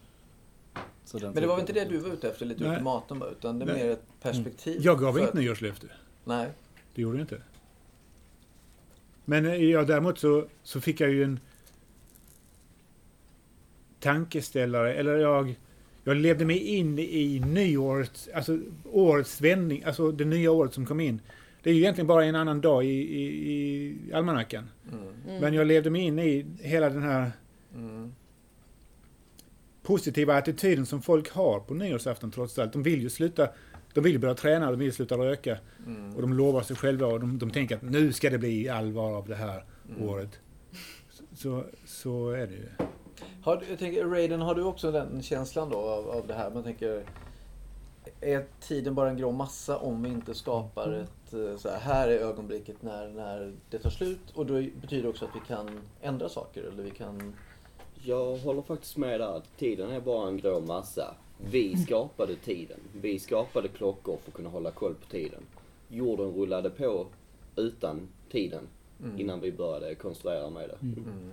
[1.05, 2.71] så den Men det var väl inte det du var ute efter, lite Nej.
[2.71, 3.75] ultimatum, utan det är Nej.
[3.75, 3.87] Mm.
[3.87, 4.81] mer ett perspektiv.
[4.81, 5.87] Jag gav för inget att- nyårslöfte.
[6.23, 6.47] Nej.
[6.95, 7.41] Det gjorde jag inte.
[9.25, 11.39] Men eh, ja, däremot så, så fick jag ju en
[13.99, 15.55] tankeställare, eller jag,
[16.09, 20.99] jag levde mig in i nyårets, alltså årets vändning, alltså det nya året som kom
[20.99, 21.21] in.
[21.63, 23.25] Det är ju egentligen bara en annan dag i, i,
[24.09, 24.69] i almanackan.
[24.91, 25.41] Mm.
[25.41, 27.31] Men jag levde mig in i hela den här
[27.75, 28.13] Mm.
[29.83, 32.73] positiva attityden som folk har på nyårsafton trots allt.
[32.73, 33.49] De vill ju sluta,
[33.93, 35.57] de vill börja träna, de vill sluta röka.
[35.85, 36.15] Mm.
[36.15, 39.13] Och de lovar sig själva och de, de tänker att nu ska det bli allvar
[39.13, 40.09] av det här Mm.
[40.09, 40.39] året.
[41.33, 42.69] Så, så är det ju.
[43.43, 46.51] Har, jag tänker, Raiden, har du också den känslan då av, av det här?
[46.51, 47.03] Man tänker,
[48.21, 52.07] är tiden bara en grå massa om vi inte skapar ett, eh, så här, här
[52.07, 55.79] är ögonblicket när, när det tar slut och då betyder det också att vi kan
[56.01, 57.33] ändra saker eller vi kan...
[58.03, 59.37] Jag håller faktiskt med där.
[59.37, 61.15] att Tiden är bara en grå massa.
[61.51, 62.79] Vi skapade tiden.
[63.01, 65.41] Vi skapade klockor för att kunna hålla koll på tiden.
[65.87, 67.05] Jorden rullade på
[67.55, 68.67] utan tiden
[69.03, 69.19] Mm.
[69.19, 70.77] innan vi började konstruera med det.
[70.81, 71.31] Mm.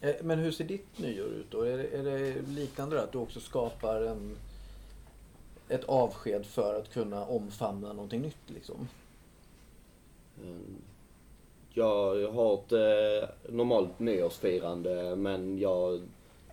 [0.00, 1.62] Eh, men hur ser ditt nyår ut då?
[1.62, 3.02] Är det, är det liknande då?
[3.02, 4.36] att du också skapar en,
[5.68, 8.88] ett avsked för att kunna omfamna någonting nytt liksom?
[10.44, 10.76] Mm.
[11.72, 16.00] Jag har ett eh, normalt nyårsfirande men jag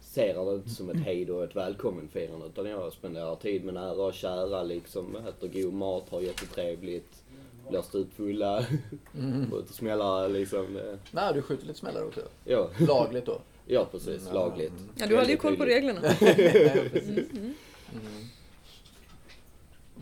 [0.02, 4.06] ser det inte som ett hej och ett välkommenfirande utan jag spenderar tid med nära
[4.06, 7.24] och kära liksom, äter god mat, har jättetrevligt,
[7.69, 8.65] blir stupfulla,
[9.17, 9.53] Mm.
[9.53, 10.77] och smällar liksom.
[10.77, 12.21] Eh, Nej, du skjuter lite smällar också.
[12.45, 13.39] ja, Lagligt då?
[13.65, 14.69] ja precis, Mm, lagligt.
[14.80, 14.89] mm.
[14.95, 15.99] Ja, du hade ju koll på reglerna.
[16.21, 17.32] Nej, precis.
[17.32, 17.53] Mm.
[17.93, 18.23] Mm.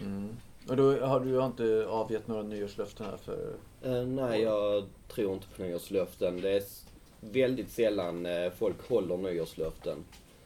[0.02, 0.30] Mm.
[0.70, 3.54] Och då har du inte avgett några nyårslöften här för...
[3.84, 6.42] Eh, nej, jag tror inte på nyårslöften.
[6.42, 6.64] Det är
[7.22, 9.98] väldigt sällan eh, folk håller nyårslöften.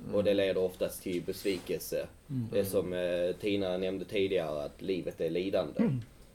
[0.03, 0.15] Mm.
[0.15, 2.07] Och det leder oftast till besvikelse.
[2.27, 2.93] Det är som
[3.41, 5.79] Tina nämnde tidigare, att livet är lidande.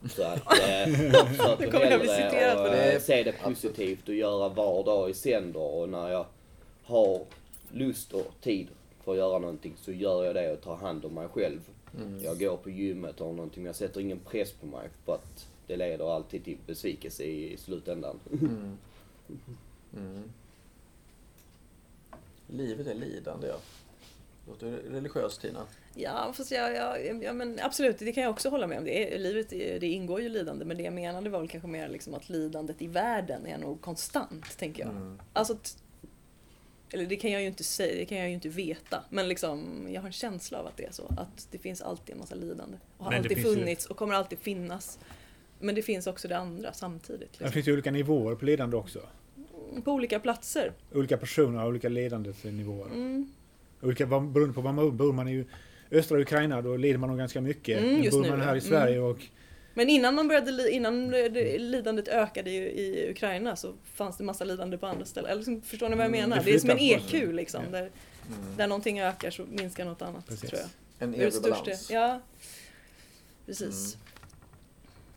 [0.08, 2.88] Så att eh, jag försöker Nu kommer jag bli citerad på det.
[2.88, 5.60] att eh, se det positivt och göra var dag i sänder.
[5.60, 6.26] Och när jag
[6.84, 7.20] har
[7.72, 8.68] lust och tid
[9.04, 11.60] för att göra någonting så gör jag det och tar hand om mig själv.
[11.98, 12.22] Mm.
[12.24, 15.48] Jag går på gymmet och någonting, men jag sätter ingen press på mig för att
[15.66, 18.20] det leder alltid till besvikelse i slutändan.
[18.32, 18.78] Mm.
[19.96, 20.22] Mm.
[22.46, 23.56] Livet är lidande, ja.
[24.48, 25.60] Låter religiöst, Tina.
[25.96, 28.84] Ja, fast jag, jag, ja, men absolut, det kan jag också hålla med om.
[28.84, 31.68] Det är, livet är- det ingår ju lidande, men det jag menade var väl kanske
[31.68, 34.90] mer liksom att lidandet i världen är nog konstant, tänker jag.
[34.92, 35.18] Mm.
[35.32, 35.56] Alltså,
[36.90, 39.86] eller det kan jag ju inte säga, det kan jag ju inte veta, men liksom,
[39.92, 41.06] jag har en känsla av att det är så.
[41.16, 42.76] Att det finns alltid en massa lidande.
[42.98, 44.98] Och har Men det alltid finns ju- funnits och kommer alltid finnas.
[45.58, 47.20] Men det finns också det andra samtidigt.
[47.20, 47.50] Det Liksom.
[47.52, 49.00] finns ju olika nivåer på lidande också.
[49.84, 50.72] På olika platser.
[50.94, 52.86] Olika personer har olika lidandesnivåer.
[52.86, 53.32] Mm.
[53.82, 55.12] Olika, beroende på var man bor.
[55.12, 55.44] Man i
[55.94, 57.78] östra Ukraina, då lider man nog ganska mycket.
[57.78, 59.18] Mm, Men just bor nu, man här i Sverige och
[59.74, 64.44] Men innan man började, innan det- lidandet ökade ju i Ukraina så fanns det massa
[64.44, 65.30] lidande på andra ställen.
[65.30, 66.36] Eller liksom, förstår ni vad jag Mm, menar?
[66.44, 67.64] det Det är som en EQ liksom.
[67.64, 67.70] Ja.
[67.70, 68.56] Där, Mm.
[68.56, 70.50] där någonting ökar så minskar något annat, Precis.
[70.50, 70.68] tror jag.
[70.98, 71.60] En Det är det evig största.
[71.64, 71.90] balans.
[71.90, 72.20] Ja,
[73.46, 73.96] precis.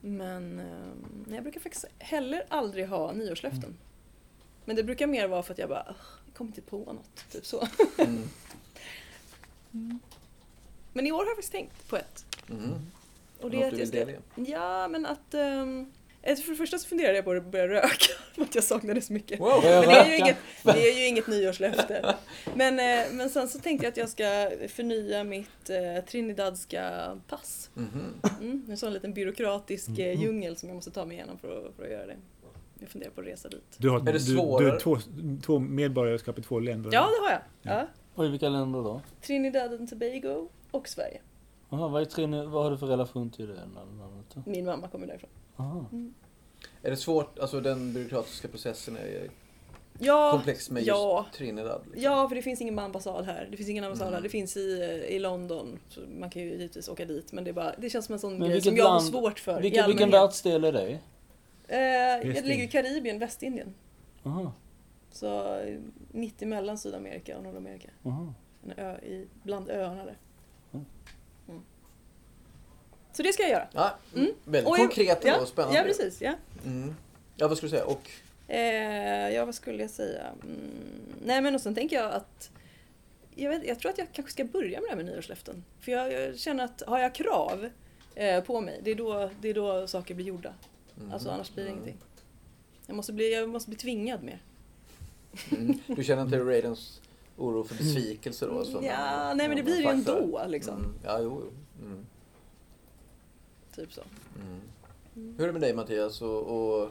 [0.01, 0.95] Men ehm,
[1.27, 3.75] nej, jag brukar faktiskt heller aldrig ha nyårslöften.
[4.65, 7.25] Men det brukar mer vara för att jag bara, "Ugh, jag kommer inte på något.
[7.31, 7.67] Typ så.
[10.97, 11.05] Mm.
[11.05, 12.25] Men i år har jag faktiskt tänkt på ett.
[12.49, 12.73] Mm.
[13.41, 14.05] Och det är att jag ska?
[14.35, 15.33] Ja, men att...
[15.33, 19.01] Um, för det första så funderade jag på att börja röka, för att jag saknade
[19.01, 19.39] så mycket.
[19.39, 19.61] Wow.
[19.63, 22.15] Men det är, ju inget, det är ju inget nyårslöfte.
[22.55, 27.69] Men, eh, men sen så tänkte jag att jag ska förnya mitt eh, trinidadska pass.
[27.73, 28.13] Mhm.
[28.41, 31.75] Mm, en sån liten byråkratisk eh, djungel som jag måste ta mig igenom för att,
[31.75, 32.17] för att göra det.
[32.79, 33.75] Jag funderar på att resa dit.
[33.77, 34.97] Du har, Är det du, du har två,
[35.45, 36.89] två medborgarskap i två länder.
[36.93, 37.41] Ja, det har jag.
[37.61, 37.87] Ja.
[38.17, 39.01] Och i vilka länder då?
[39.21, 41.21] Trinidad and Tobago och Sverige.
[41.69, 44.41] Aha, vad, är Trini, vad har du för relation till det landet då?
[44.45, 45.29] Min mamma kommer därifrån.
[45.57, 45.85] Aha.
[46.81, 49.29] Är det svårt, alltså den byråkratiska processen är
[49.99, 51.25] Ja, komplex med just ja.
[51.33, 51.81] Trinidad?
[51.85, 52.03] Liksom.
[52.03, 53.47] ja, för det finns ingen ambassad här.
[53.51, 54.15] Det finns ingen ambassad Mm.
[54.15, 54.21] här.
[54.23, 54.61] Det finns i,
[55.09, 55.79] i London.
[55.89, 57.31] Så man kan ju givetvis åka dit.
[57.33, 58.91] Men det, är bara, det känns som en sån Men grej vilket som jag har
[58.91, 59.59] land- svårt för.
[59.65, 60.99] i Vilken, världsdel är det?
[61.67, 62.45] Eh, jag Västindien.
[62.45, 63.73] ligger i Karibien, Västindien.
[64.23, 64.53] Aha.
[65.11, 65.79] Så eh,
[66.11, 67.89] mitt emellan Sydamerika och Nordamerika.
[68.05, 68.33] Aha.
[68.63, 70.17] En ö i, bland öarna där.
[70.73, 71.61] Mm.
[73.11, 73.67] Så det ska jag göra.
[73.71, 74.31] Ja, Mm.
[74.43, 75.77] Väldigt Och jag- konkret ja, och spännande.
[75.77, 76.21] Ja, precis.
[76.21, 76.33] Ja.
[76.65, 76.95] Mm.
[77.35, 77.85] Ja, vad skulle du säga?
[77.85, 78.09] Och
[78.49, 80.27] Eh, ja, vad skulle jag säga?
[80.43, 80.71] Mm,
[81.25, 82.51] nej, men och sen tänker jag att
[83.35, 85.63] jag, vet, jag tror att jag kanske ska börja med det här med nyårslöften.
[85.79, 87.69] För jag, jag känner att har jag krav
[88.15, 90.53] eh, på mig, det är, då, det är då saker blir gjorda.
[90.99, 91.11] Mm.
[91.13, 91.83] Alltså annars blir det Mm.
[91.83, 92.03] ingenting.
[92.85, 94.41] Jag måste bli, jag måste bli tvingad mer.
[95.51, 95.79] Mm.
[95.87, 97.01] Du känner inte Raidens
[97.37, 98.65] oro för besvikelse då?
[98.65, 100.77] Som ja, en- nej men det blir ju ändå liksom.
[100.77, 100.93] Mm.
[101.03, 101.51] Ja, jo, jo.
[101.85, 102.05] Mm.
[103.75, 104.01] Typ så.
[104.41, 104.61] Mm.
[105.15, 105.35] Mm.
[105.37, 106.41] Hur är det med dig Mattias och,
[106.81, 106.89] och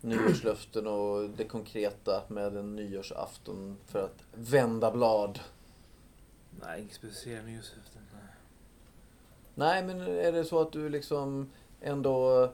[0.00, 5.40] nyårslöften och det konkreta med en nyårsafton för att vända blad?
[6.60, 8.02] Nej, inget speciellt nyårslöften.
[8.12, 8.22] nej.
[9.54, 12.50] Nej, men är det så att du liksom ändå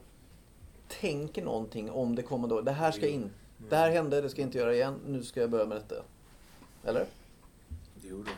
[0.88, 2.64] tänker någonting om det kommande året?
[2.64, 3.31] Det här ska in.
[3.68, 5.00] Det här hände, det ska jag inte göra igen.
[5.07, 6.05] Nu ska jag börja med detta.
[6.85, 7.07] Eller?
[8.03, 8.31] Jo då.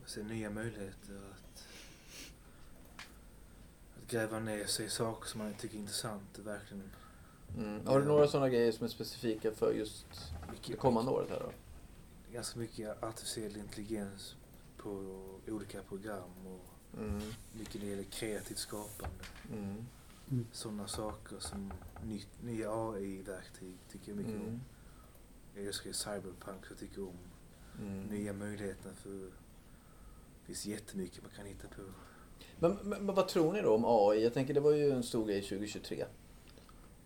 [0.00, 1.64] Jag ser nya möjligheter att,
[3.96, 6.38] att gräva ner sig i saker som man tycker är intressant.
[6.38, 6.90] Verkligen.
[7.58, 7.86] Mm.
[7.86, 11.40] Har du några sådana grejer som är specifika för just det Mycket, kommande året här
[11.40, 11.52] då?
[12.32, 14.34] ganska mycket artificiell intelligens
[14.76, 14.90] på
[15.48, 16.60] olika program och
[17.00, 17.20] Mm.
[17.52, 19.24] mycket när det gäller kreativt skapande.
[19.52, 19.86] Mm.
[20.52, 21.72] Sådana saker som
[22.04, 24.46] nytt, nya AI-verktyg tycker jag mycket Mm.
[24.48, 24.60] om.
[25.54, 27.16] Jag älskar ju cyberpunk så jag tycker om
[27.80, 28.02] Mm.
[28.04, 31.82] nya möjligheter för det finns jättemycket man kan hitta på.
[32.58, 34.22] Men, men, men vad tror ni då om AI?
[34.22, 36.04] Jag tänker det var ju en stor grej 2023.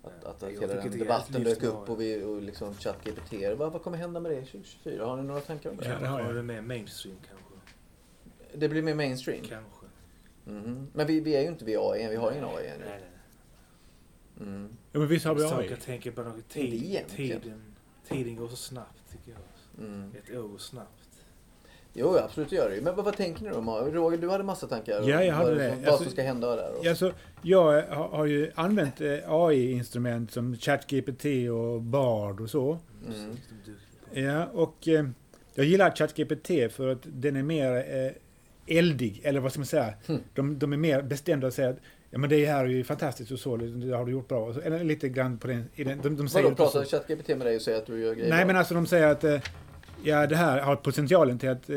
[0.02, 3.33] Att, att, att Jag hela den debatten dök upp och, vi, och liksom ChatGPT.
[3.59, 5.07] Vad, vad kommer hända med det 2024?
[5.07, 5.88] Har ni några tankar om det?
[5.88, 6.35] Ja, det har jag.
[6.35, 7.44] det mer mainstream kanske.
[8.59, 9.44] Det blir mer mainstream?
[9.44, 9.78] Kanske.
[10.49, 10.87] Mhm.
[10.93, 12.11] Men vi, vi är ju inte vid AI än.
[12.11, 12.85] Vi har ingen AI ännu.
[12.85, 14.49] Nej, nej.
[14.49, 14.69] Mm.
[14.93, 15.71] Ja, men visst har vi AI?
[15.71, 17.63] jag tänker på något tid, tiden,
[18.09, 19.87] tiden går så snabbt tycker jag.
[19.87, 20.11] Mm.
[20.25, 20.93] Ett år går snabbt.
[21.93, 22.83] Jo, absolut gör det ju.
[22.83, 23.61] Men vad, vad tänker ni då?
[23.93, 25.69] Roger, du hade massa tankar om Ja, jag hade vad, det.
[25.77, 26.79] vad Alltså- som ska hända där.
[26.79, 26.87] Och...
[26.87, 32.79] Alltså, jag har, har ju använt eh, AI-instrument som ChatGPT och Bard och så.
[33.07, 33.37] Mm.
[33.65, 34.33] Duktiga.
[34.33, 35.09] Ja, och eh,
[35.55, 38.13] jag gillar ChatGPT för att den är mer eh,
[38.68, 39.94] eldig, eller vad ska man säga?
[40.07, 40.20] Hmm.
[40.35, 41.78] De, de är mer bestämda och säger att
[42.11, 44.54] ja, men det här är ju fantastiskt och så, det har du gjort bra.
[44.62, 47.57] Eller lite grann på den, i den de, de säger Vadå, pratar ChatGPT med dig
[47.57, 48.46] och säger att du gör grejer Nej, bra?
[48.46, 49.40] men alltså de säger att eh,
[50.02, 51.76] ja, det här har potentialen till att eh,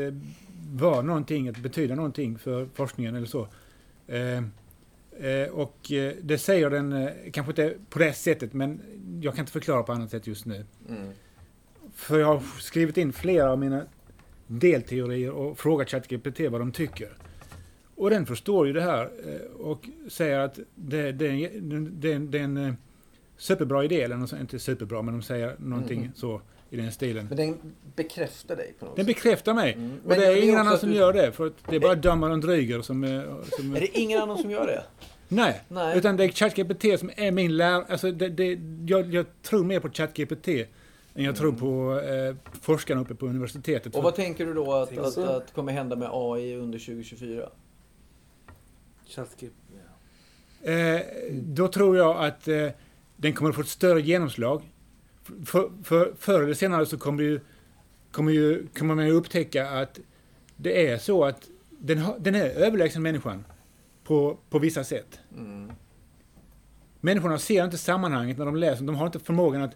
[0.72, 3.48] vara någonting, att betyda någonting för forskningen eller så.
[4.06, 4.36] Eh,
[5.28, 8.80] eh, och eh, det säger den, eh, kanske inte på det sättet, men
[9.22, 10.64] jag kan inte förklara på annat sätt just nu.
[10.88, 11.08] Mm.
[11.94, 13.82] För jag har skrivit in flera av mina
[14.58, 17.08] delteorier och frågat ChatGPT vad de tycker.
[17.96, 22.18] Och den förstår ju det här eh, och säger att det, det, är en- det,
[22.18, 22.72] det är en eh,
[23.36, 26.10] superbra idé, eller något inte superbra, men de säger någonting Mhm.
[26.14, 27.26] så i den stilen.
[27.28, 27.58] Men den
[27.96, 29.72] bekräftar dig på något Den bekräftar mig.
[29.72, 29.90] Mm.
[30.02, 31.80] Och Men det är är ingen annan som du- gör det, för att det är
[31.80, 31.94] bara
[32.32, 33.04] och dryger som...
[33.56, 34.84] som Är det ingen annan som gör det?
[35.28, 35.98] nej, Nej.
[35.98, 37.84] utan det är ChatGPT som är min lärare.
[37.88, 40.48] Alltså det, det, jag, jag tror mer på ChatGPT
[41.14, 43.96] jag tror på eh, forskarna uppe på universitetet.
[43.96, 47.48] Och vad tänker du då att, att, att kommer hända med AI under 2024?
[49.06, 49.72] ChatGPT.
[50.62, 51.00] Eh,
[51.32, 52.68] då tror jag att eh,
[53.16, 54.62] den kommer att få ett större genomslag.
[55.46, 57.40] För, för, förr eller senare så kommer, ju,
[58.10, 60.00] kommer, ju, kommer man ju upptäcka att
[60.56, 63.44] det är så att den, har, den är överlägsen människan
[64.04, 65.20] på, på vissa sätt.
[65.36, 65.72] Mm.
[67.00, 68.84] Människorna ser inte sammanhanget när de läser.
[68.84, 69.74] De har inte förmågan att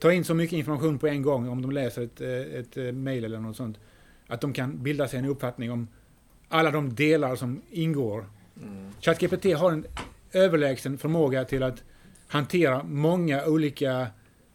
[0.00, 2.94] ta in så mycket information på en gång om de läser ett, eh, ett, ett
[2.94, 3.78] mejl eller något sånt.
[4.26, 5.88] Att de kan bilda sig en uppfattning om
[6.48, 8.24] alla de delar som ingår
[8.62, 8.92] Mm.
[9.00, 9.86] ChatGPT har en
[10.32, 11.82] överlägsen förmåga till att
[12.28, 14.06] hantera många olika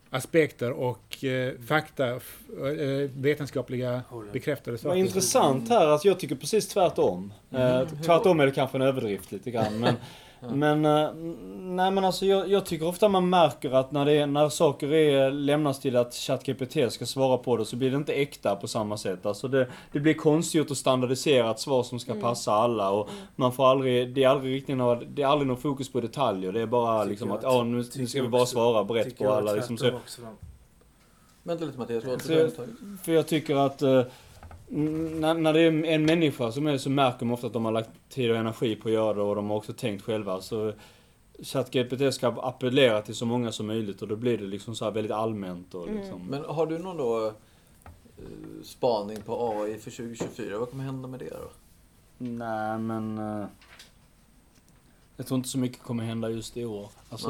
[0.10, 4.02] aspekter och eh, fakta, f- eh, vetenskapliga
[4.34, 4.96] bekräftade Vad saker.
[4.96, 7.34] intressant här, alltså jag tycker precis tvärtom.
[7.52, 7.88] Eh, Mhm.
[8.04, 9.96] tvärtom är det kanske en överdrift lite grann, men
[10.52, 11.14] Men, eh,
[11.60, 14.94] nej men alltså jag, jag tycker ofta man märker att när, det är, när saker
[14.94, 18.68] är, lämnas till att ChatGPT ska svara på det så blir det inte äkta på
[18.68, 19.26] samma sätt.
[19.26, 22.22] Alltså det, det blir konstgjort och standardiserat svar som ska Mm.
[22.22, 25.58] passa alla och man får aldrig, det är aldrig riktigt några, det är aldrig någon
[25.58, 26.52] fokus på detaljer.
[26.52, 28.54] Det är bara Tycker liksom att att- ja nu, nu tycker ska vi bara också-
[28.54, 29.78] svara brett på alla liksom.
[29.78, 29.92] Så.
[31.44, 32.66] Vänta lite Mattias, jag- ett tag.
[33.04, 34.02] För jag tycker att eh,
[34.74, 37.72] när, när det är en människa som är så märker man ofta att de har
[37.72, 40.42] lagt tid och energi på att göra det och de har också tänkt själva.
[40.42, 40.74] Så
[41.44, 44.92] ChatGPT ska appellera till så många som möjligt och då blir det liksom så här
[44.92, 46.00] väldigt allmänt och Mm.
[46.02, 46.22] liksom.
[46.30, 47.34] Men har du någon då eh,
[48.64, 50.58] spaning på AI för 2024?
[50.60, 51.50] Vad kommer hända med det då?
[52.18, 53.20] Nej men...
[55.18, 56.90] jag tror inte så mycket kommer hända just i år.
[57.10, 57.30] Alltså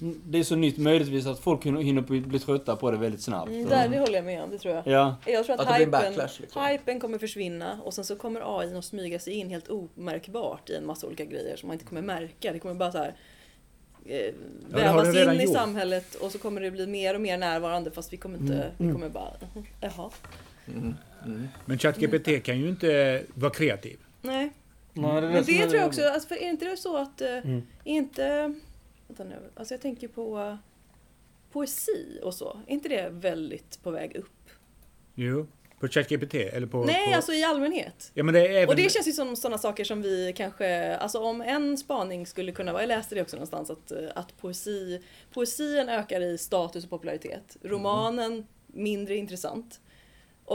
[0.00, 3.48] det, det är så nytt möjligtvis att folk hinner, bli, trötta på det väldigt snabbt.
[3.50, 4.86] Mm, där, det håller jag med om, det tror jag.
[4.86, 5.16] Ja.
[5.26, 6.62] Jag tror att, Att det blir en hypen, backlash, liksom.
[6.66, 10.74] hypen kommer försvinna och sen så kommer AI att smyga sig in helt omärkbart i
[10.74, 12.52] en massa olika grejer som man inte kommer märka.
[12.52, 13.14] Det kommer bara så här
[14.06, 14.34] eh,
[14.68, 15.52] vävas redan in i gjort.
[15.54, 18.70] samhället och så kommer det bli mer och mer närvarande fast vi kommer inte, Mm,
[18.78, 18.94] vi mm.
[18.94, 20.10] kommer bara, "Mhm, jaha.
[20.66, 20.94] Mm.
[21.26, 21.48] Mm.
[21.64, 23.98] Men ChatGPT kan ju inte vara kreativ.
[24.22, 24.50] Nej,
[24.92, 27.20] Nej, det är men det tror jag också, alltså, för är inte det så att,
[27.20, 27.62] eh, Mm.
[27.84, 28.54] inte,
[29.08, 30.58] vänta nu, alltså jag tänker på
[31.52, 34.50] poesi och så, är inte det väldigt på väg upp?
[35.14, 35.46] Jo.
[35.80, 36.84] På ChatGPT eller på...
[36.84, 38.10] Nej, på, alltså i allmänhet.
[38.14, 38.68] Ja men det är även...
[38.68, 42.52] Och det känns ju som sådana saker som vi kanske, alltså om en spaning skulle
[42.52, 45.02] kunna vara, jag läste det också någonstans, att, eh, att poesi,
[45.32, 47.56] poesin ökar i status och popularitet.
[47.62, 49.80] Romanen mindre intressant.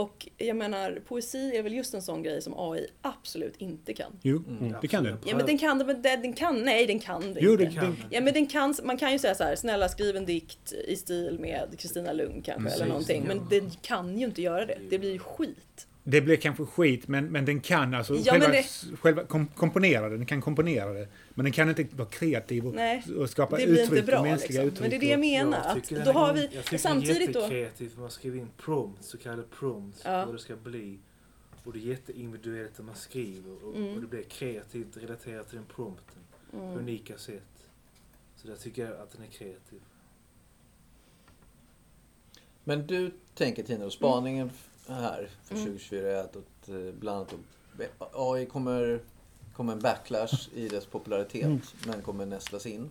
[0.02, 4.12] Och jag menar, poesi är väl just en sån grej som AI absolut inte kan.
[4.22, 4.74] Jo, Mm.
[4.82, 5.18] det kan den.
[5.24, 7.64] Ja men den kan det, men den den kan, nej den kan det Jo, inte.
[7.66, 8.08] Kan den, den.
[8.10, 10.96] Ja men den kan, man kan ju säga så här, snälla skriv en dikt i
[10.96, 13.22] stil med Kristina Lugn kanske Precis, eller någonting.
[13.28, 13.34] ja.
[13.34, 14.78] Men den kan ju inte göra det.
[14.90, 15.86] Det blir ju skit.
[16.04, 18.66] det blir kanske skit, men, men den kan alltså Ja, själva, det-
[19.00, 20.16] själva kom, komponera det.
[20.16, 21.08] Den kan komponera det.
[21.38, 24.22] Men den kan inte vara kreativ och, Nej, och skapa Det blir uttryck, inte bra
[24.22, 24.68] mänskliga liksom.
[24.68, 24.80] uttryck.
[24.80, 25.58] Men det är det jag menar.
[25.58, 27.40] Jag Att tycker då den har vi jag tycker samtidigt då...
[27.40, 30.24] Det är jättekreativt för man skriver in prompts, så kallade prompts, Ja.
[30.26, 30.98] vad det ska bli.
[31.64, 33.94] Och det är jätteindividuellt när man skriver och, Mm.
[33.94, 36.18] och det blir kreativt relaterat till den prompten.
[36.50, 36.78] På Mm.
[36.78, 37.42] unika sätt.
[38.36, 39.80] Så där tycker jag att den är kreativ.
[42.64, 45.64] Men du tänker Tina, och spaningen f- här för Mm.
[45.66, 46.36] 2024 är att,
[46.68, 47.34] eh, bland annat
[48.12, 49.00] AI kommer,
[49.58, 51.60] kommer en backlash i dess popularitet, Mm.
[51.86, 52.90] men kommer nästlas in.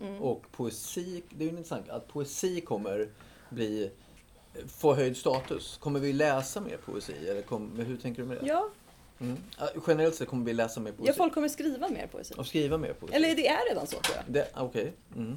[0.00, 0.22] Mm.
[0.22, 3.08] Och poesi, det är ju intressant att poesi kommer
[3.50, 3.90] bli,
[4.66, 5.76] få höjd status.
[5.80, 7.12] Kommer vi läsa mer poesi?
[7.28, 8.46] Eller kom, hur tänker du med det?
[8.46, 8.68] Ja,
[9.18, 9.36] Mm.
[9.86, 11.06] Generellt sett kommer vi läsa mer poesi.
[11.08, 12.34] ja, folk kommer skriva mer poesi.
[12.36, 13.14] Och skriva mer poesi.
[13.16, 14.24] Eller det är redan så tror jag.
[14.34, 14.92] Det- Okej.
[15.16, 15.36] Mm.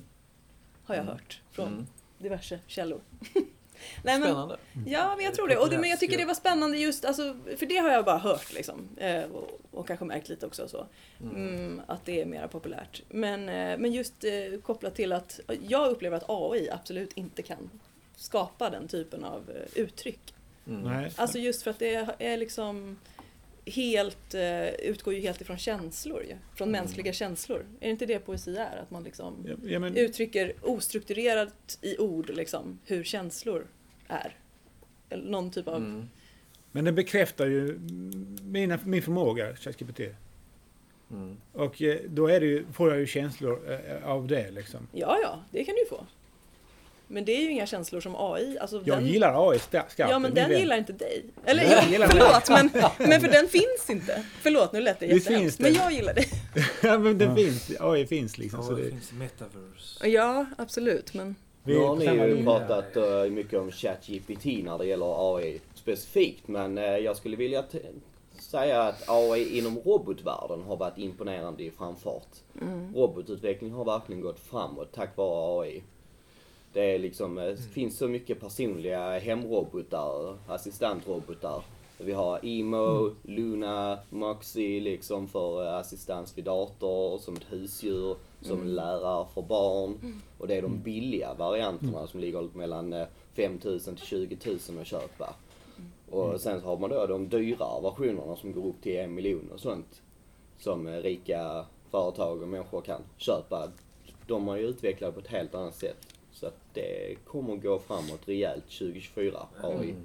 [0.83, 1.13] Har jag Mm.
[1.13, 1.87] hört från Mm.
[2.17, 3.01] diverse källor.
[4.03, 4.57] Nej, men, Spännande.
[4.85, 5.57] ja, men jag tror det.
[5.57, 5.77] Och det.
[5.77, 8.89] Men jag tycker det var spännande just, alltså, för det har jag bara hört liksom.
[8.97, 10.85] Eh, och, och kanske märkt lite också så.
[11.21, 13.01] Mm, att det är mera populärt.
[13.09, 17.69] Men, eh, men just eh, kopplat till att jag upplever att AI absolut inte kan
[18.15, 20.33] skapa den typen av eh, uttryck.
[20.67, 20.81] Mm.
[20.81, 21.11] Nej.
[21.15, 22.97] Alltså just för att det är liksom
[23.65, 26.23] helt, eh, utgår ju helt ifrån känslor.
[26.55, 26.81] Från Mm.
[26.81, 27.65] mänskliga känslor.
[27.79, 28.77] Är det inte det poesi är?
[28.77, 33.67] Att man liksom Ja, ja, men, uttrycker ostrukturerat i ord liksom hur känslor
[34.07, 34.37] är.
[35.09, 35.75] Eller någon typ av...
[35.75, 36.09] Mm.
[36.71, 37.79] men den bekräftar ju
[38.43, 39.99] mina, min förmåga, ChatGPT.
[41.11, 41.37] Mm.
[41.53, 44.87] Och eh, då är det ju, får jag ju känslor eh, av det liksom.
[44.91, 46.05] Ja, ja, det kan du ju få.
[47.13, 48.57] Men det är ju inga känslor som AI.
[48.59, 49.93] Alltså Jag den, gillar AI skarpt.
[49.97, 51.25] Ja, men den gillar inte dig.
[51.45, 52.69] Eller jag gillar förlåt, men,
[53.09, 54.25] men för den finns inte.
[54.41, 55.59] Förlåt, nu lät det Det jättehemskt.
[55.59, 56.27] Men jag gillar dig.
[56.83, 57.35] ja, men den Ja.
[57.35, 57.71] finns.
[57.79, 58.63] AI finns liksom.
[58.63, 60.07] Så Ja, det finns metaverse.
[60.09, 61.13] Ja, absolut.
[61.13, 65.61] Men vi Nu har ni ju pratat eh, mycket om ChatGPT när det gäller AI
[65.75, 66.47] specifikt.
[66.47, 67.63] Men eh, jag skulle vilja
[68.39, 72.27] säga att AI inom robotvärlden har varit imponerande i framfart.
[72.61, 72.95] mm.
[72.95, 75.83] Robotutveckling har verkligen gått framåt tack vare AI.
[76.73, 81.63] Det är liksom, eh, finns så mycket personliga hemrobotar, assistantrobotar.
[81.97, 88.67] Vi har Emo, Luna, Moxie liksom för eh, assistans vid dator, som ett husdjur, som
[88.67, 90.21] lärare för barn.
[90.37, 94.57] Och det är de billiga varianterna som ligger mellan eh, 5 000 till 20 000
[94.81, 95.35] att köpa.
[96.09, 99.49] Och sen så har man då de dyrare versionerna som går upp till en miljon
[99.53, 100.01] och sånt.
[100.59, 103.67] Som eh, rika företag och människor kan köpa.
[104.27, 106.12] De har ju utvecklat på ett helt annat sätt.
[106.33, 109.73] Så att det kommer gå framåt rejält 2024, AI.
[109.89, 109.95] Mm.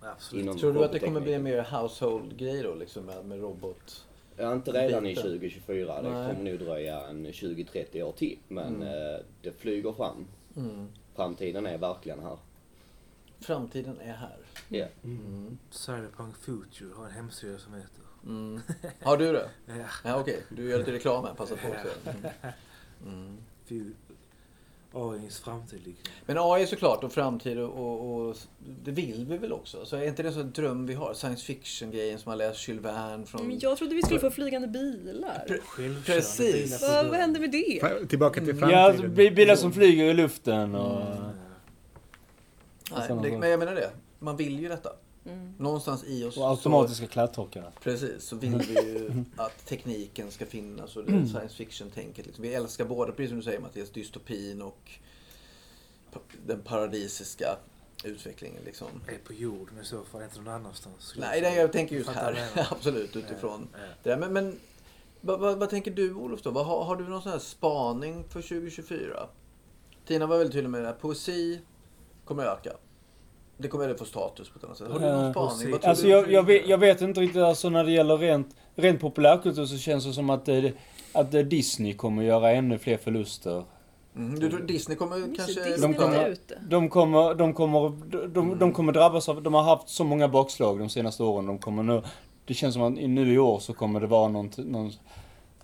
[0.00, 0.42] Absolut.
[0.42, 4.04] Inom Tror du att det kommer bli mer household-grej då, liksom med, med robot?
[4.36, 5.22] Ja, inte redan i Biten.
[5.24, 6.02] 2024.
[6.02, 6.34] Det Nej.
[6.36, 8.38] kommer nog dröja en 20-30 år till.
[8.48, 8.88] Men Mm.
[9.14, 10.26] eh, det flyger fram.
[10.56, 10.88] Mm.
[11.16, 12.38] Framtiden är verkligen här.
[13.40, 14.36] Framtiden är här.
[14.68, 14.86] Ja.
[15.04, 15.58] Mm.
[15.70, 18.02] Cyberpunk Future har en hemsida som heter.
[18.26, 18.60] Mm.
[19.02, 19.50] Har du det?
[19.66, 19.74] Ja.
[20.04, 20.42] Ja, okej.
[20.50, 21.88] Du gör lite reklam här, passa på också.
[23.06, 23.36] Mm.
[24.92, 26.04] AIns framtid liksom.
[26.26, 28.36] Men AI är såklart och framtid och, och, och
[28.84, 29.84] det vill vi väl också?
[29.86, 31.14] Så är inte det så en dröm vi har?
[31.14, 33.46] Science fiction-grejen som man läst Jules Verne från...
[33.48, 35.44] Men jag trodde vi skulle få flygande bilar.
[35.76, 36.82] Pre- Precis.
[36.82, 37.80] Vad, vad hände med det?
[37.82, 38.58] Fa- Tillbaka till Mm.
[38.58, 38.80] framtiden.
[38.82, 41.00] Ja, alltså, bi- bilar som flyger i luften och...
[41.02, 41.22] Mm.
[42.92, 43.90] Nej, Sådana det, men jag menar det.
[44.18, 44.90] Man vill ju detta.
[45.28, 45.54] Mm.
[45.58, 46.36] Någonstans i oss.
[46.36, 47.28] Och automatiska.
[47.34, 47.46] Så,
[47.82, 52.26] precis, så vill vi ju att tekniken ska finnas och det är science fiction-tänket.
[52.26, 52.42] Liksom.
[52.42, 54.90] Vi älskar både, precis som du säger Mattias, dystopin och
[56.46, 57.56] den paradisiska
[58.04, 58.62] utvecklingen.
[58.64, 58.88] Liksom.
[59.06, 61.14] Är på jorden i så fall, inte någon annanstans.
[61.16, 62.48] Nej, nej, jag tänker just här.
[62.70, 63.86] Absolut, utifrån Ja, ja.
[64.02, 64.10] det.
[64.10, 64.16] där.
[64.16, 64.60] Men, men
[65.20, 66.50] vad, vad, vad tänker du Olof då?
[66.50, 69.28] Vad, har, har du någon sån här spaning för 2024?
[70.06, 70.94] Tina var väldigt tydlig med det här.
[70.94, 71.60] Poesi
[72.24, 72.76] kommer att öka.
[73.58, 74.88] Det kommer att få status på ett annat sätt.
[74.88, 75.72] Har du någon Ja, spaning?
[75.72, 79.00] Vad Alltså jag, jag, vet, jag vet inte riktigt, alltså när det gäller rent, rent
[79.00, 80.72] populärkultur så känns det som att, det,
[81.12, 83.64] att det Disney kommer göra ännu fler förluster.
[84.16, 85.64] Mm, du tror Disney kommer Just kanske...
[85.64, 86.36] Disney de kommer-.
[86.68, 87.92] De kommer, de kommer,
[88.28, 91.46] de, de kommer drabbas av, de har haft så många bakslag de senaste åren.
[91.46, 92.02] De kommer nu,
[92.44, 94.92] det känns som att nu i år så kommer det vara någon, någon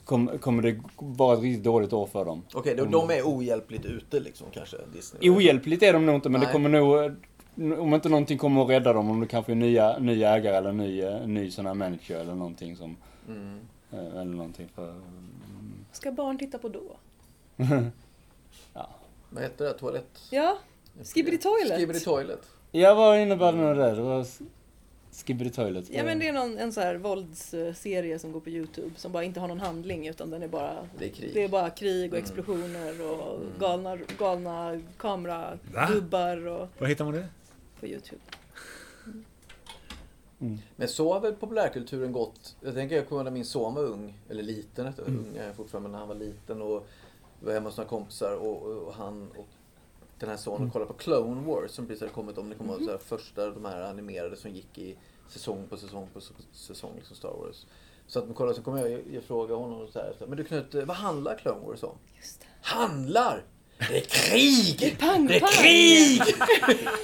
[0.04, 2.42] kommer, kommer det vara ett riktigt dåligt år för dem.
[2.54, 5.30] Okej, de, de är ohjälpligt ute liksom kanske, Disney.
[5.30, 6.46] Ohjälpligt är de nog inte, men Nej.
[6.46, 7.16] det kommer nog,
[7.56, 10.72] om inte någonting kommer att rädda dem, om det kanske är nya, nya ägare eller
[10.72, 12.96] ny, ny sån här manager eller någonting som,
[13.28, 13.58] Mm.
[13.92, 14.94] eh, eller någonting för...
[15.92, 16.96] Ska barn titta på då?
[19.30, 19.72] Vad heter det?
[19.72, 20.18] Toalett?
[20.30, 20.58] Ja,
[21.14, 21.78] Skibidi Toilet.
[21.78, 22.42] Skibidi Toilet.
[22.72, 23.94] Ja, vad innebär det nu det?
[23.94, 24.26] Det var
[25.24, 25.84] Skibidi Toilet.
[25.90, 29.24] Ja men det är någon, en så här våldsserie som går på Youtube som bara
[29.24, 31.30] inte har någon handling utan den är bara Det är krig.
[31.34, 32.24] Det är bara krig och Mm.
[32.24, 33.48] explosioner och Mm.
[33.58, 37.26] galna, galna kameragubbar och Var hittar man det?
[37.84, 38.22] På Youtube.
[40.76, 42.56] Men så har väl populärkulturen gått.
[42.60, 44.18] Jag tänker jag kommer när min son var ung.
[44.28, 44.98] Eller liten, mm.
[45.06, 45.18] Mm.
[45.18, 46.86] ung är jag fortfarande, men när han var liten och
[47.40, 49.46] var hemma hos några kompisar och, och, och han och
[50.18, 50.70] den här sonen Mm.
[50.70, 52.38] kollade på Clone Wars som precis hade kommit.
[52.38, 54.96] Om ni kommer så här, första de här animerade som gick i
[55.28, 56.20] säsong på säsong på
[56.52, 57.66] säsong, liksom Star Wars.
[58.06, 60.74] Så att man kollar så kommer jag, jag fråga honom så här, men du Knut,
[60.74, 61.96] vad handlar Clone Wars om?
[62.16, 62.46] Just
[63.78, 63.84] det.
[63.84, 63.88] Handlar!
[63.88, 64.00] Det är
[64.80, 64.98] krig!
[64.98, 66.20] Pang, Det är krig!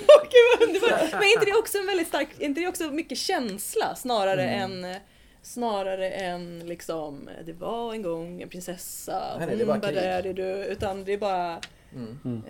[0.09, 1.12] Åh gud vad underbart!
[1.12, 4.43] Men är inte det också en väldigt stark, är inte det också mycket känsla snarare
[4.43, 4.85] Mm.
[4.85, 4.97] än
[5.43, 9.95] Snarare än liksom, det var en gång en prinsessa, Nej, nej, det är hon krig.
[9.95, 11.61] bärgade du, utan det är bara...
[11.95, 12.18] Mm.
[12.25, 12.43] ehm,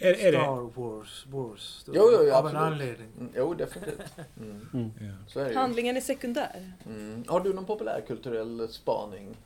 [0.00, 0.38] Är, är det?
[0.38, 1.82] Star Wars, Wars.
[1.86, 1.92] då.
[1.94, 3.08] Jo, jo, jo, Av en anledning.
[3.18, 4.00] Mm, jo, definitivt.
[4.38, 4.90] Mm.
[5.00, 5.06] Ja.
[5.28, 5.56] Så är det ju.
[5.56, 6.72] handlingen är sekundär.
[6.86, 7.24] Mm.
[7.28, 9.36] Har du någon populärkulturell spaning,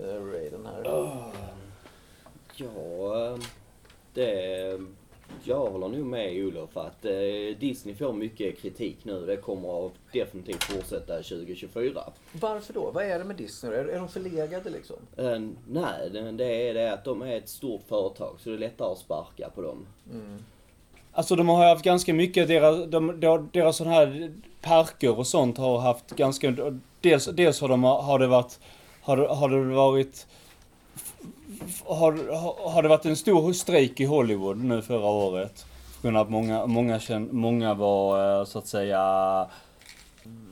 [0.00, 0.82] uh, Ray, den här?
[2.56, 3.38] Ja,
[4.14, 4.80] det...
[5.44, 9.26] Jag håller nog med Olof att eh, Disney får mycket kritik nu.
[9.26, 12.02] Det kommer att definitivt fortsätta 2024.
[12.32, 12.90] Varför då?
[12.90, 13.72] Vad är det med Disney?
[13.72, 14.96] Är, är de förlegade liksom?
[15.16, 18.58] Eh, nej, det, det är det att de är ett stort företag så det är
[18.58, 19.86] lättare att sparka på dem.
[20.12, 20.44] Mm.
[21.12, 25.58] Alltså de har haft ganska mycket, deras, de, de, deras sån här parker och sånt
[25.58, 26.54] har haft ganska,
[27.00, 28.60] dels, dels har, de, har det varit,
[29.00, 30.26] har, har det varit
[31.86, 32.32] har,
[32.72, 35.66] har- det varit en stor strejk i Hollywood nu förra året?
[36.02, 39.46] På att många, många, känn, många var eh, så att säga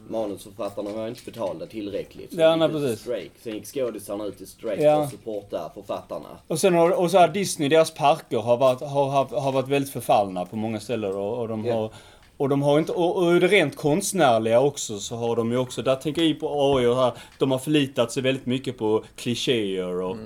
[0.08, 2.34] Manusförfattarna var inte betalda tillräckligt.
[2.34, 3.00] Så Ja, nej, precis.
[3.00, 3.30] Strike.
[3.42, 4.96] Sen gick skådisarna ut i strike Ja.
[4.96, 6.28] för att supporta författarna.
[6.48, 9.92] Och sen har, och så har Disney, deras parker har varit, har, har varit väldigt
[9.92, 11.74] förfallna på många ställen och, och de Ja.
[11.74, 11.90] har
[12.36, 15.82] och de har inte, och, och det rent konstnärliga också så har de ju också,
[15.82, 20.00] där tänker jag på AI och här, de har förlitat sig väldigt mycket på klichéer
[20.00, 20.16] och,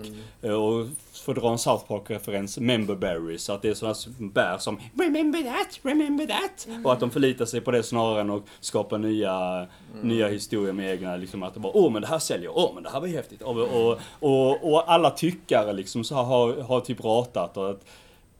[0.42, 4.30] eh, och för att dra en South Park-referens, member berries, att det är sådana som
[4.30, 6.68] bär som Remember that, remember that!
[6.84, 9.66] Och att de förlitar sig på det snarare än att skapa nya,
[10.02, 12.82] nya historier med egna, liksom att det bara åh men det här säljer, åh men
[12.82, 13.42] det här var ju häftigt.
[13.42, 17.84] Och, och, och, och alla tyckare liksom så har, har typ ratat och, att,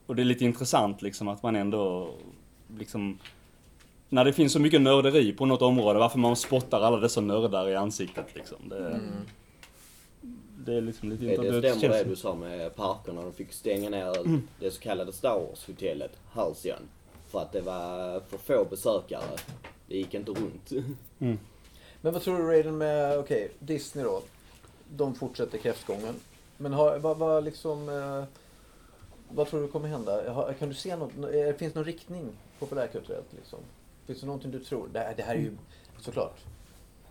[0.05, 2.09] och det är lite intressant liksom att man ändå
[2.79, 3.17] liksom
[4.09, 7.69] när det finns så mycket nörderi på något område, varför man spottar alla dessa nördar
[7.69, 8.57] i ansiktet liksom.
[8.69, 8.99] Det,
[10.65, 11.77] det är liksom lite Det, det intressant.
[11.79, 13.21] stämmer det du sa med parkerna.
[13.21, 14.47] De fick stänga ner Mm.
[14.59, 16.79] det så kallade Star Wars-hotellet, Halcyon.
[17.27, 19.23] För att det var för få besökare.
[19.87, 20.71] Det gick inte runt.
[22.01, 24.21] Men vad tror du Raiden med, okej, Disney då?
[24.95, 26.15] De fortsätter kräftgången.
[26.57, 28.23] Men har, vad, vad liksom, eh,
[29.35, 30.53] vad tror du kommer hända?
[30.59, 31.11] Kan du se något,
[31.57, 32.29] finns det någon riktning
[32.59, 33.59] populärkulturellt liksom?
[34.07, 34.87] Finns det någonting du tror?
[34.93, 35.51] Det här, det här är ju
[35.99, 36.39] såklart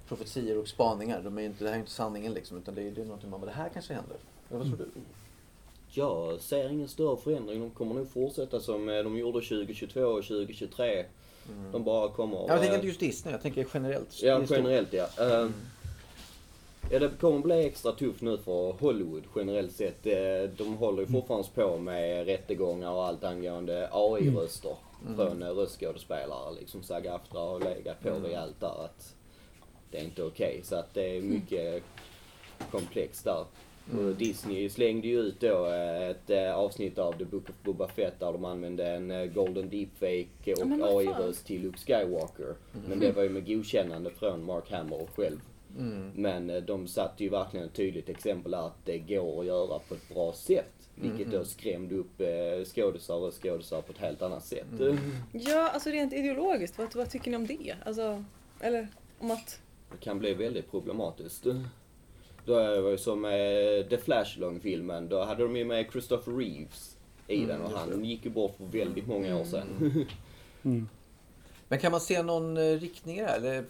[0.09, 1.21] profetier och spaningar.
[1.23, 3.31] De är inte, det här är inte sanningen liksom, utan det är, det är någonting
[3.31, 4.17] man bara, det här kanske händer.
[4.49, 5.01] Men vad tror du?
[5.91, 7.61] Jag ser ingen större förändring.
[7.61, 11.05] De kommer nog fortsätta som eh, de gjorde 2022 och 2023.
[11.73, 12.37] De bara kommer...
[12.37, 14.23] Ja, jag tänker eh, inte just Disney, jag tänker generellt.
[14.23, 15.07] Ja, generellt ja.
[15.21, 15.49] Eh,
[16.91, 20.07] Ja, det kommer bli extra tufft nu för Hollywood generellt sett.
[20.07, 24.75] Eh, De håller ju fortfarande på med rättegångar och allt angående AI-röster
[25.17, 26.55] från eh, röstskådespelare.
[26.61, 29.15] Liksom SAG-AFTRA har legat på rejält där att
[29.91, 30.61] det är inte okej.
[30.65, 31.83] Så att det är mycket
[32.71, 33.45] komplext där.
[33.93, 37.89] Och Disney slängde ju ut då eh, ett eh, avsnitt av The Book of Boba
[37.89, 40.97] Fett där de använde en eh, Golden Deepfake och.
[40.97, 42.55] AI-röst till Luke Skywalker.
[42.89, 45.41] Men det var ju med godkännande från Mark Hamill själv.
[45.79, 46.11] Mm.
[46.15, 50.15] Men de satte ju verkligen ett tydligt exempel att det går att göra på ett
[50.15, 50.76] bra sätt.
[51.01, 54.67] Vilket då skrämde upp eh, skådisar och skådisar på ett helt annat sätt.
[55.33, 57.75] Ja, alltså rent ideologiskt, vad, vad tycker ni om det?
[57.85, 58.25] Alltså,
[58.61, 58.89] eller
[59.19, 59.61] om att...
[59.93, 61.47] Det kan bli väldigt problematiskt.
[62.45, 63.31] Då är det ju som eh,
[63.89, 68.31] The Flash-långfilmen, då hade de ju med Christopher Reeves i den och han gick ju
[68.31, 70.07] bort för väldigt många år sedan.
[71.69, 73.37] Men kan man se någon eh, riktning i det här?
[73.37, 73.63] Eller, eh,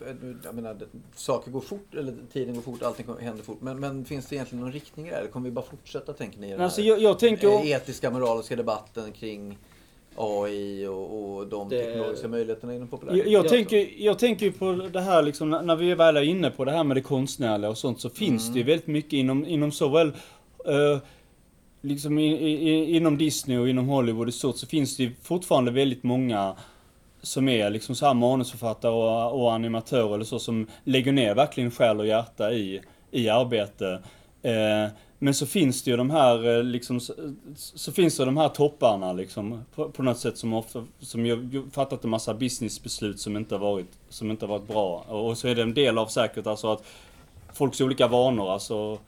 [0.45, 0.77] jag menar,
[1.15, 3.61] saker går fort, eller tiden går fort, allting händer fort.
[3.61, 5.23] Men, men finns det egentligen någon riktning i det här?
[5.23, 6.47] Eller kommer vi bara fortsätta, tänker ni?
[6.47, 7.49] i den Alltså jag, jag tänker...
[7.49, 9.59] eh, etiska, moraliska debatten kring
[10.17, 13.33] AI och, och de Det- teknologiska möjligheterna inom Jag, populärkultur?
[13.33, 16.65] jag, tänker, jag tänker ju på det här liksom, när- vi väl är inne på
[16.65, 19.73] det här med det konstnärliga och sånt så finns det ju väldigt mycket inom, inom
[19.73, 20.09] såväl
[20.67, 20.99] eh,
[21.81, 25.71] liksom i, i, inom Disney och inom Hollywood i stort så finns det ju fortfarande
[25.71, 26.57] väldigt många
[27.27, 31.71] som är liksom så här manusförfattare och, och animatörer eller så som lägger ner verkligen
[31.71, 34.03] själ och hjärta i, i arbete.
[34.43, 37.15] Eh, men så finns det ju de här, eh, liksom, så,
[37.55, 41.49] så finns det de här topparna liksom, på, på något sätt som ofta, som ju,
[41.53, 45.05] ju fattat en massa businessbeslut som inte har varit, som inte har varit bra.
[45.09, 46.85] Och, och så är det en del av säkert alltså att
[47.53, 48.99] folks olika vanor, alltså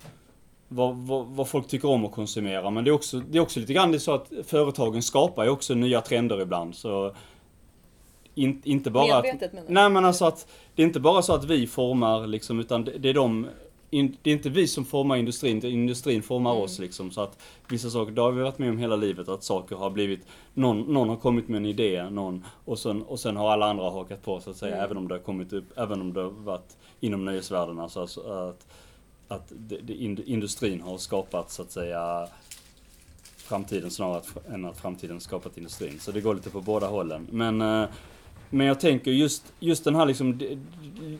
[0.69, 2.71] vad, vad, vad folk tycker om att konsumera.
[2.71, 5.45] Men det är också, det är också lite grann det är så att företagen skapar
[5.45, 6.75] ju också nya trender ibland.
[6.75, 7.15] Så
[8.39, 9.73] in, inte bara att, Medvetet du?
[9.75, 12.99] Nej men alltså att det är inte bara så att vi formar liksom, utan det,
[12.99, 13.47] det är de
[13.91, 16.63] in, det är inte vi som formar industrin, det är industrin formar Mm.
[16.63, 17.11] oss liksom.
[17.11, 19.91] Så att vissa saker, det har vi varit med om hela livet, att saker har
[19.91, 20.21] blivit,
[20.55, 23.91] någon, någon har kommit med en idé, någon, och sen, och sen har alla andra
[23.91, 24.85] hakat på så att säga, Mm.
[24.85, 27.79] även om det har kommit upp, även om det har varit inom nöjesvärlden.
[27.81, 28.67] Alltså, alltså att,
[29.29, 32.29] att det, det, ind- industrin har skapat så att säga
[33.37, 36.01] framtiden snarare att, än att framtiden skapat industrin.
[36.01, 37.27] Så det går lite på båda hållen.
[37.31, 37.89] Men, eh,
[38.51, 40.41] men jag tänker just, just den här liksom,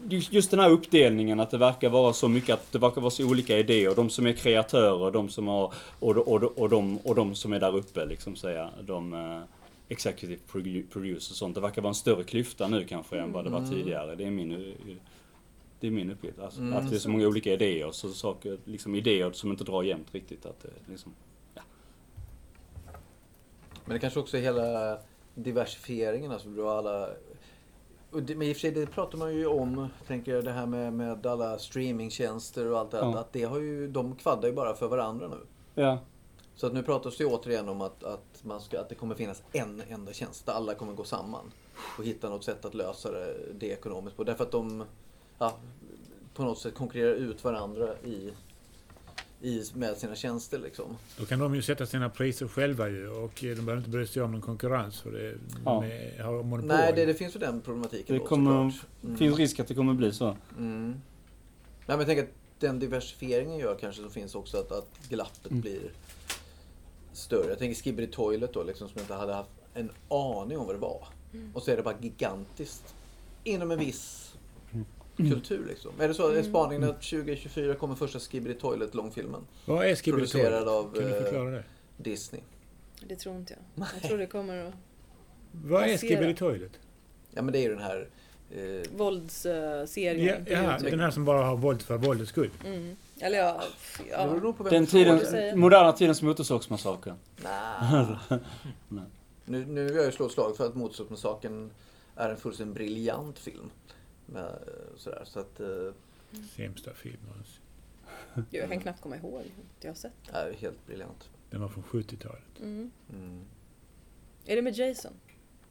[0.09, 3.31] just den här uppdelningen att det verkar vara så mycket, att det verkar vara så
[3.31, 3.95] olika idéer.
[3.95, 7.53] De som är kreatörer, de som har, och, och, och, och, de, och de som
[7.53, 9.41] är där uppe liksom säga, de eh,
[9.89, 11.55] executive produ- producers och sånt.
[11.55, 14.15] Det verkar vara en större klyfta nu kanske än vad det var tidigare.
[14.15, 14.75] Det är min,
[15.81, 16.39] det är min uppgift.
[16.39, 16.75] Alltså, Mm.
[16.79, 20.15] Att det är så många olika idéer, så saker, liksom idéer som inte drar jämnt
[20.15, 20.47] riktigt.
[20.47, 21.13] Att liksom,
[23.85, 24.99] Men det kanske också är hela
[25.39, 27.09] diversifieringen, alltså du har alla...
[28.11, 30.93] Men i och för sig, det pratar man ju om, tänker jag, det här med,
[30.93, 33.13] med alla streamingtjänster och allt det här.
[33.13, 33.19] Ja.
[33.19, 35.37] Att det har ju, de kvaddar ju bara för varandra nu.
[35.83, 35.99] ja.
[36.55, 39.15] Så att nu pratas det ju återigen om att, att, man ska, att det kommer
[39.15, 41.53] finnas en enda tjänst där alla kommer gå samman.
[41.99, 44.25] Och hitta något sätt att lösa det, det ekonomiskt på.
[44.25, 44.85] Därför att de
[45.39, 45.53] ja,
[46.35, 48.33] på något sätt konkurrerar ut varandra i,
[49.43, 50.97] i, med sina tjänster liksom.
[51.19, 54.23] Då kan de ju sätta sina priser själva ju och de behöver inte bry sig
[54.23, 55.35] om någon konkurrens för det,
[55.65, 55.85] Ja.
[56.17, 56.69] de har monopol.
[56.69, 58.73] Nej, det, det finns ju den problematiken Det då kommer.
[59.05, 59.17] Mm.
[59.17, 60.37] finns risk att det kommer bli så.
[60.59, 60.91] Mm.
[60.91, 61.01] Nej,
[61.87, 62.29] men jag tänker att
[62.59, 65.61] den diversifieringen gör kanske så finns också att, att glappet Mm.
[65.61, 65.81] blir
[67.13, 67.49] större.
[67.49, 70.75] Jag tänker Skibidi Toilet då, liksom, som jag inte hade haft en aning om vad
[70.75, 71.07] det var.
[71.55, 72.95] Och så är det bara gigantiskt
[73.45, 74.28] inom en viss Mm.
[75.19, 75.67] Kultur.
[75.69, 75.93] Liksom.
[76.01, 76.31] Är det så?
[76.31, 79.47] Är spaningen att 2024 kommer första Skibidi Toilet långfilmen?
[79.65, 80.69] Vad är Skibidi Producerad Toilet?
[80.69, 81.65] av, Kan du eh, förklara det?
[81.97, 82.43] Disney.
[83.09, 83.87] Det tror inte jag.
[83.95, 84.75] Jag tror det kommer att...
[85.53, 85.99] Vad är.
[85.99, 86.73] Skibidi Toilet?
[87.31, 88.09] Ja men det är ju den här...
[88.51, 90.27] Eh, Våldsserien.
[90.27, 90.91] Ja, på ja, YouTube.
[90.91, 92.51] den här som bara har våld för våldets skull.
[92.65, 92.97] Mm.
[93.21, 93.63] Eller ja,
[94.11, 94.53] ja.
[94.71, 95.21] Den tiden,
[95.59, 97.15] moderna tidens motorsågsmassaker.
[97.43, 98.19] Nah.
[98.89, 99.05] Nej.
[99.45, 101.71] nu, nu vill jag ju slå ett slag för att Motorsågsmassakern
[102.17, 103.71] är en fullständigt briljant film.
[104.33, 105.61] Med, eh, sådär, så att...
[105.61, 105.93] Eh,
[106.57, 107.45] Sämsta filmen.
[108.51, 109.43] Jag kan knappt komma ihåg.
[109.81, 110.13] Jag har sett.
[110.33, 111.29] är helt briljant.
[111.51, 112.61] Den var från 70-talet.
[112.61, 112.91] Mm.
[113.13, 113.41] Mm.
[114.47, 115.13] Är det med Jason?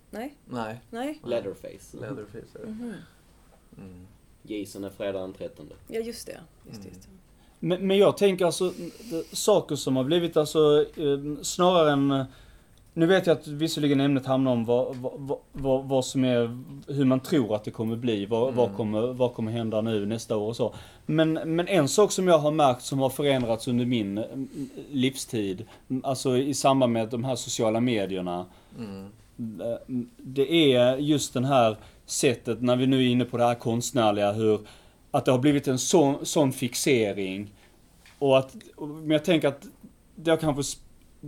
[0.10, 0.36] Nej?
[0.45, 1.22] Nej, Nej?
[1.26, 1.97] Leatherface.
[1.97, 2.72] Leatherface är det.
[2.72, 2.93] Mhm.
[3.78, 4.08] Mm.
[4.43, 5.70] Jason är fredag den 13.
[5.88, 6.39] Ja, just det.
[6.68, 6.93] Just det, Mm.
[6.93, 7.10] just det.
[7.60, 8.74] Men, men jag tänker alltså,
[9.34, 12.26] saker som har blivit alltså, eh, snarare än...
[12.98, 17.06] Nu vet jag att visserligen ämnet hamnar om vad, vad, vad, vad som är, hur
[17.06, 18.78] man tror att det kommer bli, vad, vad, Mm.
[18.78, 20.74] kommer, vad kommer hända nu nästa år och så.
[21.06, 24.50] Men, men en sak som jag har märkt som har förändrats under min mm,
[24.91, 28.45] livstid, mm, alltså i samband med de här sociala medierna,
[28.78, 29.10] Mm.
[30.18, 34.32] det är just den här sättet, när vi nu är inne på det här konstnärliga,
[34.32, 34.60] hur,
[35.12, 37.52] att det har blivit en sån, sån fixering.
[38.20, 39.68] Och att, men jag tänker att
[40.16, 40.78] det har kanske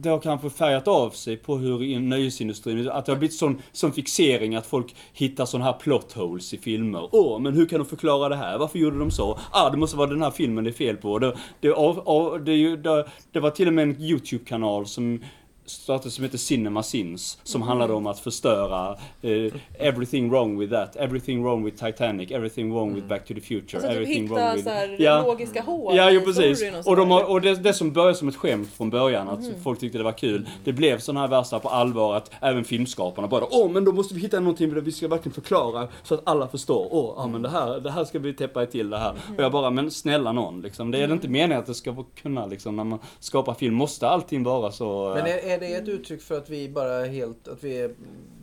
[0.02, 3.94] det har kanske färgat av sig på hur nöjesindustrin, att det har blivit sån, sån
[3.94, 7.10] fixering att folk hittar sån här plot holes i filmer.
[7.12, 8.58] Åh, men hur kan de förklara det här?
[8.58, 9.40] Varför gjorde de så?
[9.52, 11.20] Ah, det måste vara den här filmen det är fel på.
[11.20, 15.22] Det, det, av, av, det, det, det var till och med en YouTube-kanal som
[15.70, 20.96] startade som heter Cinema Sins, som handlade om att förstöra eh, everything wrong with that,
[20.96, 24.36] everything wrong with Titanic, everything wrong with Back to the Future, Alltså typ everything hitta
[24.36, 24.68] wrong with...
[24.68, 25.22] här Ja.
[25.26, 26.64] logiska hål Ja, jo precis.
[26.78, 29.40] Och, så de har, och det, det som började som ett skämt från början, att
[29.40, 29.54] Mhm.
[29.64, 30.50] folk tyckte det var kul.
[30.64, 34.14] Det blev sådana här värsta på allvar att även filmskaparna bara Åh, men då måste
[34.14, 36.88] vi hitta någonting där vi ska verkligen förklara så att alla förstår.
[36.92, 39.12] Åh, ja men det här, det här ska vi täppa till det här.
[39.28, 39.36] Mhm.
[39.38, 40.92] Och jag bara, men snälla någon liksom.
[40.92, 44.10] Det är inte meningen att det ska vara- kunna liksom, när man skapar film, måste
[44.10, 45.14] allting vara så...
[45.16, 47.78] Men eh, är, är det ett uttryck för att vi bara är helt, att vi
[47.82, 47.92] är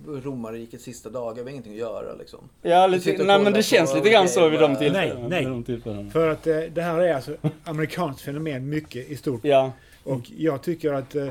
[0.08, 2.40] romarrikets sista dagar, vi har ingenting att göra liksom?
[2.62, 5.28] Ja, lite, nej men det känns lite grann så vid de tillfällena.
[5.28, 6.10] Nej, nej.
[6.10, 9.40] För att eh, det här är alltså amerikanskt fenomen mycket i stort.
[9.44, 9.72] Ja.
[10.04, 11.28] Och jag tycker att eh,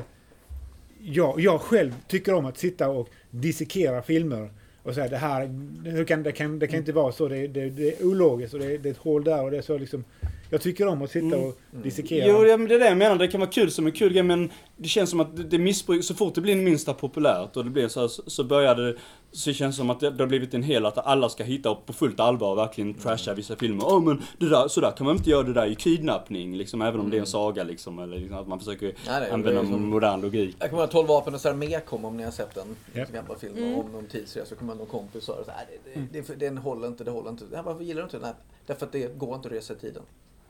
[1.00, 4.50] jag, jag själv tycker om att sitta och dissekera filmer
[4.82, 5.46] och säga det här,
[5.90, 8.60] hur kan, det, kan, det kan inte vara så, det, det, det är ologiskt och
[8.60, 10.04] det, det är ett hål där och det är så liksom.
[10.50, 11.40] Jag tycker om att sitta Mm.
[11.48, 12.26] och dissekera.
[12.28, 13.16] Jo, ja, men det är det jag menar.
[13.16, 15.58] Det kan vara kul som en kul grej, men det känns som att det- det
[15.58, 18.96] missbruk, så fort det blir minsta populärt och det blir så här, så, börjar det,
[19.32, 21.70] så känns det som att det, det har blivit en hel att alla ska hitta
[21.70, 23.84] och på fullt allvar och verkligen trasha vissa filmer.
[23.86, 26.56] Åh men det där, så där kan man inte göra, det där är ju kidnappning
[26.56, 29.60] liksom, även om det är en saga liksom, eller liksom, att man försöker Nej, använda
[29.62, 30.56] det är som- modern logik.
[30.58, 32.76] Jag kommer ihåg 12 vapen och armé kom om ni har sett den.
[32.92, 33.74] En gamla film Mm.
[33.78, 34.46] om någon tidsresa.
[34.48, 37.30] Så kommer någon kompis och sa här, det, det, det, den håller inte, det håller
[37.30, 37.44] inte.
[37.52, 38.22] Ja, varför gillar du inte den?
[38.22, 38.34] Nej,
[38.66, 40.02] därför att det går inte att resa i tiden.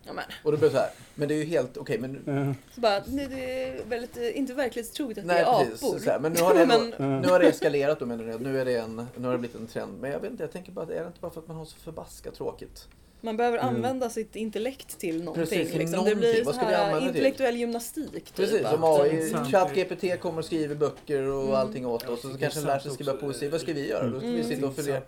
[0.07, 0.25] Ja, men.
[0.45, 2.81] Och då blev det så här, men det är ju helt okej, men Eh, Så
[2.81, 5.83] bara, nej, det är väldigt, inte verklighetstroget att Nej det är precis.
[5.85, 5.99] apor.
[5.99, 6.67] Så här, men nu har, det
[6.99, 8.41] Men- nu har det eskalerat då menar jag.
[8.41, 10.01] Nu, är det en, nu har det blivit en trend.
[10.01, 11.65] Men jag vet inte, jag tänker bara, är det inte bara för att man har
[11.65, 12.89] så förbaskat tråkigt?
[13.21, 13.75] Man behöver Mm.
[13.75, 15.45] använda sitt intellekt till någonting.
[15.59, 15.91] Precis, till liksom.
[15.93, 16.19] Det någonting.
[16.19, 17.17] blir Vad så ska vi här använda det till?
[17.17, 18.13] intellektuell gymnastik.
[18.25, 19.35] Typ, Precis, som AI.
[19.53, 21.55] ChatGPT kommer och skriver böcker och Mm.
[21.55, 22.25] allting åt oss.
[22.25, 23.49] Och så kanske det den är lär sig skriva poesi.
[23.49, 24.07] Vad ska vi göra?
[24.07, 24.49] Då ska vi Mm.
[24.49, 25.03] sitta och fundera.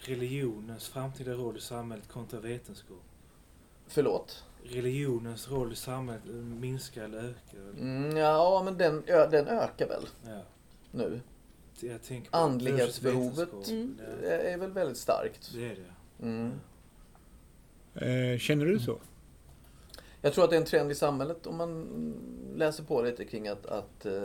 [0.00, 3.02] Religionens framtida roll i samhället kontra vetenskap.
[3.92, 4.44] Förlåt.
[4.64, 7.58] Religionens roll i samhället eh, minskar eller ökar?
[7.78, 10.42] Mm, ja, men den, ö, den ökar väl Ja.
[10.90, 11.20] nu.
[11.80, 13.68] Jag tänker på Andlighetsbehovet.
[13.68, 13.98] Mm.
[14.20, 15.50] Det är väl väldigt starkt.
[15.54, 16.24] det är det.
[16.26, 16.52] Mm.
[17.94, 18.98] Eh, känner du så?
[20.20, 21.86] Jag tror att det är en trend i samhället om man
[22.56, 24.22] läser på lite kring att, att eh,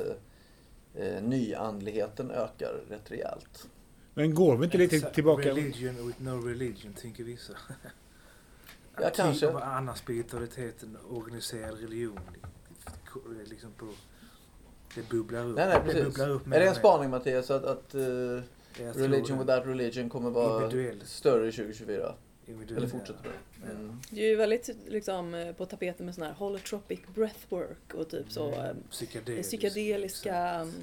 [0.95, 3.67] eh, nyandligheten ökar rätt rejält.
[4.13, 5.49] Men går vi inte lite tillbaka?
[5.49, 7.53] Religion with no religion, tänker vissa.
[9.01, 9.45] Ja, kanske.
[9.47, 12.19] Typ av annan spiritualitet än organiserad religion.
[13.35, 13.87] Det är Liksom på,
[14.95, 15.55] det bubblar upp.
[15.55, 16.03] Nej, nej, det precis.
[16.03, 18.43] bubblar upp Är det en spaning Mattias att, att tror
[18.93, 19.43] religion det.
[19.43, 21.01] without religion kommer vara Individuell.
[21.05, 22.13] större 2024?
[22.45, 23.29] Individuell, Eller fortsätter ja.
[23.65, 23.71] det?
[23.71, 23.99] Mm.
[24.09, 28.31] Det är ju väldigt liksom, eh, på tapeten med sån här holotropic breathwork och typ
[28.31, 29.49] så eh, Psykedelisk.
[29.49, 30.35] psykedeliska...
[30.35, 30.73] mm,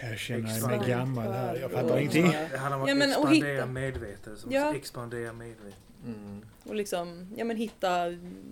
[0.00, 1.56] eh, Jag känner mig gammal här.
[1.56, 2.32] Jag fattar ingenting.
[2.50, 4.36] Det handlar om att Ja, men, och expandera.
[4.36, 4.74] Som Ja.
[4.74, 5.74] Expandera medvetandet.
[6.06, 6.40] Mm.
[6.64, 8.04] Och liksom, ja men hitta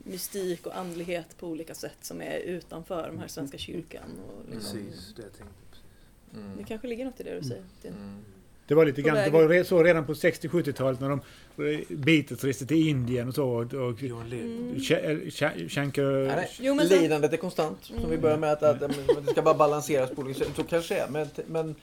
[0.05, 4.03] mystik och andlighet på olika sätt som är utanför de här Svenska kyrkan.
[4.29, 5.55] Och liksom, Precis, det jag tänkte.
[5.71, 5.85] Precis.
[6.45, 6.57] Mm.
[6.59, 7.63] Det kanske ligger något i det du säger.
[7.83, 8.19] Det- Mm.
[8.69, 11.21] Det var lite grann, det var så redan på 60-70-talet när de
[11.73, 13.49] eh, Beatles reste till Indien och så.
[13.49, 14.03] Och, och.
[14.03, 14.75] Mm.
[14.75, 16.03] Sh- eh, Sh- Shankar...
[16.27, 16.51] Nej, nej.
[16.61, 17.79] Jo, men sen- Lidandet är konstant.
[17.85, 18.11] Som Mm.
[18.11, 20.49] vi börjar med att, att, att det ska bara balanseras på olika sätt.
[20.57, 21.09] Så kanske det är.
[21.09, 21.75] Men, men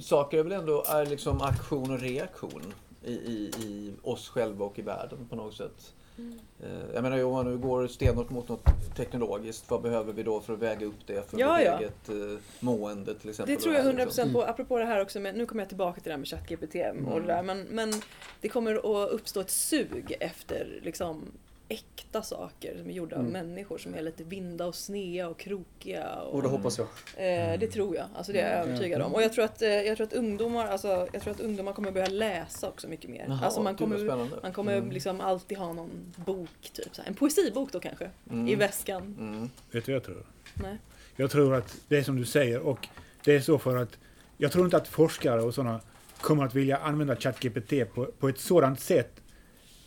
[0.00, 2.62] saker är väl ändå är liksom aktion och reaktion
[3.04, 5.94] i, i, i oss själva och i världen på något sätt.
[6.18, 6.38] Mm.
[6.62, 8.64] Eh, Jag menar om man nu går stenhårt mot något
[8.96, 11.78] teknologiskt, vad behöver vi då för att väga upp det för Ja, vårt ja.
[11.78, 13.54] eget eh, mående till exempel?
[13.54, 14.32] Det tror jag Och 100% liksom.
[14.32, 14.42] på.
[14.42, 16.74] Apropå det här också med, nu kommer jag tillbaka till det här med ChatGPT
[17.12, 17.42] och det där.
[17.42, 17.92] Men, men
[18.40, 18.74] det kommer
[19.04, 21.22] att uppstå ett sug efter liksom
[21.68, 23.32] äkta saker som är gjorda av Mm.
[23.32, 26.14] människor som är lite vinda och snea och krokiga.
[26.14, 26.86] Och, Och det hoppas jag.
[27.16, 28.06] eh, det tror jag.
[28.16, 28.68] Alltså det är jag Mm.
[28.74, 29.14] övertygad om.
[29.14, 31.90] Och jag tror att, eh, jag tror att ungdomar, alltså, jag tror att ungdomar kommer
[31.90, 33.24] börja läsa också mycket mer.
[33.28, 34.90] Jaha, alltså man kommer, man kommer Mm.
[34.90, 37.04] liksom alltid ha någon bok, typ här.
[37.06, 38.48] en poesibok då kanske, Mm.
[38.48, 39.02] i väskan.
[39.18, 39.50] Mm.
[39.70, 40.22] Vet du vad jag tror?
[40.54, 40.78] Nej.
[41.16, 42.88] Jag tror att det är som du säger och
[43.24, 43.98] det är så för att
[44.36, 45.80] jag tror inte att forskare och sådana
[46.20, 49.20] kommer att vilja använda ChatGPT på, på ett sådant sätt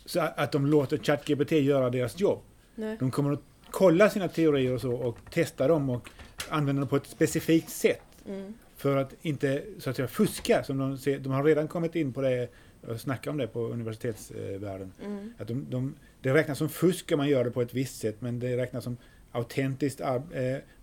[0.08, 2.40] så att de låter ChatGPT göra deras jobb.
[2.74, 2.96] Nej.
[3.00, 6.08] De kommer att kolla sina teorier och så och testa dem och
[6.48, 8.54] använda dem på ett specifikt sätt Mm.
[8.76, 11.18] för att inte så att säga fuska som de ser.
[11.18, 12.48] De har redan kommit in på det
[12.86, 14.92] och snackat om det på universitetsvärlden.
[15.04, 15.32] Mm.
[15.38, 18.16] Att de, de, det räknas som fusk om man gör det på ett visst sätt
[18.18, 18.96] men det räknas som
[19.32, 20.08] autentiskt eh,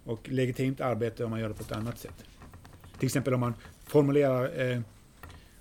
[0.04, 2.24] och legitimt arbete om man gör det på ett annat sätt.
[3.00, 3.54] Till exempel om man
[3.86, 4.78] formulerar, eh,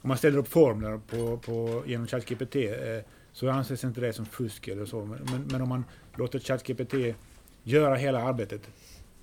[0.01, 2.71] om man ställer upp formler på, på, genom ChatGPT eh,
[3.35, 5.05] så anses inte det som fusk eller så.
[5.05, 5.85] Men, men, men om man
[6.17, 6.95] låter ChatGPT
[7.63, 8.71] göra hela arbetet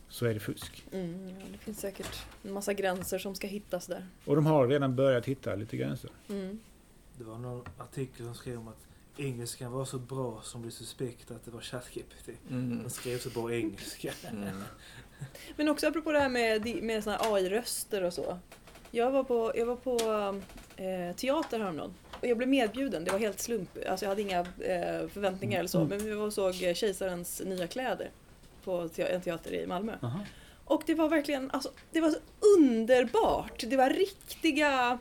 [0.09, 0.83] så är det fusk.
[0.91, 4.07] Mm, ja, det finns säkert en massa gränser som ska hittas där.
[4.25, 6.09] Och de har redan börjat hitta lite gränser.
[6.29, 6.59] Mm.
[7.17, 8.87] Det var någon artikel som skrev om att
[9.17, 12.29] engelskan var så bra som blev suspekt att det var ChatGPT.
[12.49, 12.79] Mm.
[12.81, 14.13] Den skrev så bra engelska.
[14.31, 14.49] Mm.
[15.55, 18.39] Men också apropå det här med, med AI-röster och så.
[18.91, 19.97] Jag var på, jag var på
[20.75, 23.03] eh, teater häromdagen och jag blev medbjuden.
[23.03, 23.69] Det var helt slump.
[23.89, 25.83] Alltså jag hade inga eh, förväntningar eller så.
[25.83, 28.09] Men vi var och såg eh, Kejsarens nya kläder
[28.63, 29.95] på te- en teater i Malmö.
[30.01, 30.19] Aha.
[30.65, 32.17] Och det var verkligen, alltså, det var så
[32.59, 33.63] underbart.
[33.67, 34.99] Det var riktiga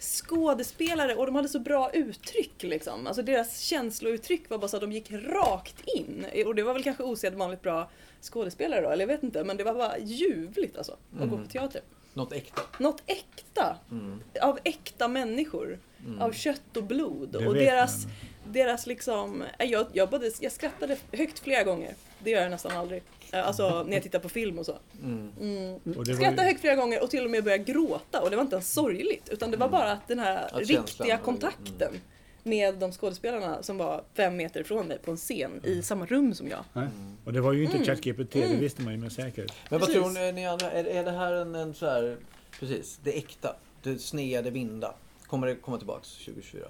[0.00, 3.06] skådespelare och de hade så bra uttryck liksom.
[3.06, 6.26] Alltså deras känslouttryck var bara så att de gick rakt in.
[6.46, 7.90] Och det var väl kanske osedvanligt bra
[8.22, 9.44] skådespelare då, eller jag vet inte.
[9.44, 11.44] Men det var bara ljuvligt alltså, att gå Mm.
[11.44, 11.80] på teater.
[12.14, 12.62] Något äkta.
[12.78, 13.76] Något äkta.
[13.90, 14.20] Mm.
[14.42, 15.78] Av äkta människor.
[16.06, 16.22] Mm.
[16.22, 17.28] Av kött och blod.
[17.32, 18.52] Det och deras, man.
[18.52, 19.42] deras liksom...
[19.58, 21.94] eh, Jag, jag, både, jag skrattade högt flera gånger.
[22.18, 23.02] Det gör jag nästan aldrig.
[23.32, 24.78] Eh, Alltså när jag tittar på film och så.
[25.02, 25.32] Mm.
[25.40, 25.74] Mm.
[25.98, 28.20] Och Skrattade ju, högt flera gånger och till och med började gråta.
[28.22, 29.28] Och det var inte ens sorgligt.
[29.28, 32.00] Utan det var bara att den här Att riktiga kontakten
[32.44, 36.34] med de skådespelarna som var fem meter ifrån mig på en scen i samma rum
[36.34, 36.64] som jag.
[36.72, 36.88] nej.
[37.24, 37.86] och det var ju inte Mm.
[37.86, 38.60] ChatGPT, det Mm.
[38.60, 39.52] visste man ju med säkerhet.
[39.70, 40.02] Men vad Precis.
[40.02, 40.70] tror ni, ni andra?
[40.70, 42.16] Är, är det här en, en så här...
[42.60, 43.56] Precis, det äkta.
[43.82, 44.94] Det snea, det vinda.
[45.26, 46.64] Kommer det komma tillbaks 2024?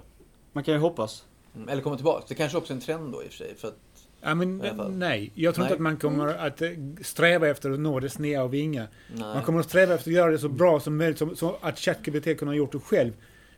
[0.53, 1.25] Man kan ju hoppas.
[1.55, 1.69] Mm.
[1.69, 2.25] Eller komma tillbaks.
[2.27, 3.55] Det kanske också är en trend då i och för sig.
[3.57, 3.77] För att,
[4.23, 4.57] Ja, men,
[4.99, 5.67] nej, jag tror Nej.
[5.67, 6.69] inte att man kommer att eh,
[7.01, 8.87] sträva efter att nå det snea och vinga.
[9.13, 9.19] nej.
[9.19, 11.79] Man kommer att sträva efter att göra det så bra som möjligt, som, så att
[11.79, 13.13] ChatGPT kunde ha gjort det själv.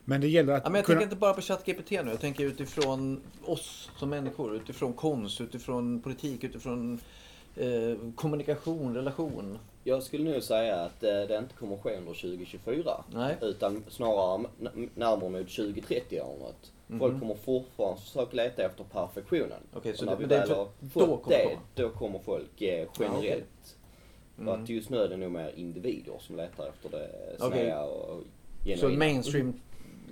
[0.06, 1.00] Men det gäller att Ja, men jag kunna...
[1.00, 1.98] tänker inte bara på ChatGPT nu.
[2.12, 4.56] Jag tänker utifrån oss som människor.
[4.56, 7.00] Utifrån konst, utifrån politik, utifrån
[7.56, 9.60] eh, kommunikation, relation.
[9.84, 13.04] Jag skulle nog säga att eh, det inte kommer ske under 2024.
[13.14, 13.36] Nej.
[13.42, 14.46] Utan snarare
[14.96, 16.72] närmare mot 2030-året.
[17.00, 17.20] Folk Mhm.
[17.20, 19.60] kommer fortfarande försöka leta efter perfektionen.
[19.74, 21.62] Okej, så Och när det- vi väl för- har då fått kommer det komma.
[21.76, 23.08] då kommer folk eh, Ja, okej.
[23.10, 23.76] generellt.
[24.40, 24.46] Mm.
[24.56, 27.74] För att just nu är det nog mer individer som letar efter det snea Okej.
[27.76, 28.24] och
[28.64, 28.98] Så genuina.
[29.00, 29.54] mainstream,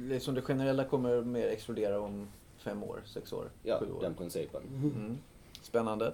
[0.07, 2.27] liksom det generella kommer mer explodera om
[2.57, 4.01] fem år, sex år, Ja, sju år.
[4.01, 4.61] den principen.
[4.67, 5.17] Mm.
[5.61, 6.13] Spännande.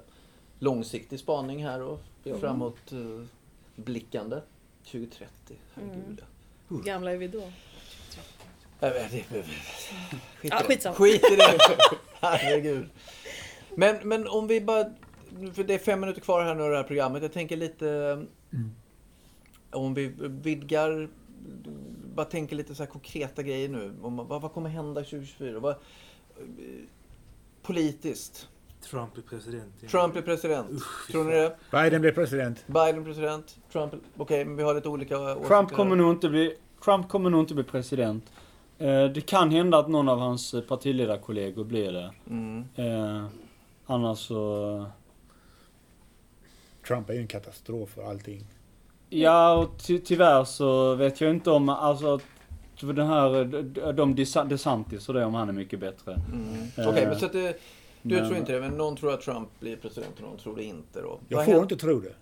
[0.60, 2.38] Långsiktig spaning här och Ja.
[2.38, 3.26] framåt eh,
[3.76, 4.42] blickande.
[4.84, 6.22] 2030, herregud.
[6.68, 7.52] Hur gamla är vi då?
[8.80, 9.26] Skit,
[10.42, 10.96] Ja, skitsamma.
[10.96, 11.58] Skit i det.
[12.22, 12.86] Herregud.
[13.76, 14.84] Men, men om vi bara...
[15.54, 17.22] För det är fem minuter kvar här nu av det här programmet.
[17.22, 17.90] Jag tänker lite...
[18.54, 18.72] Mm.
[19.72, 21.10] Om vi vidgar...
[22.16, 23.94] Bara tänker lite så här konkreta grejer nu.
[24.02, 25.60] Om, vad, vad kommer hända 2024?
[25.60, 25.76] Vad,
[27.62, 28.48] politiskt.
[28.82, 29.90] Trump blir president.
[29.92, 30.72] Trump blir president.
[30.72, 31.56] Usch, Tror ni det?
[31.72, 32.68] Biden blev president.
[32.68, 33.58] Biden president.
[33.72, 33.94] Trump...
[34.18, 35.48] Okej, men vi har lite olika åsikter.
[35.48, 38.32] Trump kommer nog inte bli, Trump kommer nog inte bli president.
[38.78, 42.12] Eh, det kan hända att någon av hans partiledarkollegor blir det.
[42.30, 42.66] Mm.
[42.76, 43.26] Eh,
[43.86, 44.86] annars så...
[46.88, 48.44] Trump är ju en katastrof för allting.
[49.10, 52.20] Ja, och ty tyvärr så vet jag inte om, alltså,
[52.82, 56.14] den här, de- de Desa- DeSantis och det, om han är mycket bättre.
[56.34, 56.54] Mm.
[56.78, 57.60] Eh, Okej, men så att det,
[58.02, 60.56] du men- tror inte det, men någon tror att Trump blir president och någon tror
[60.56, 61.20] det inte då.
[61.30, 62.14] Jag Vad får inte tro det.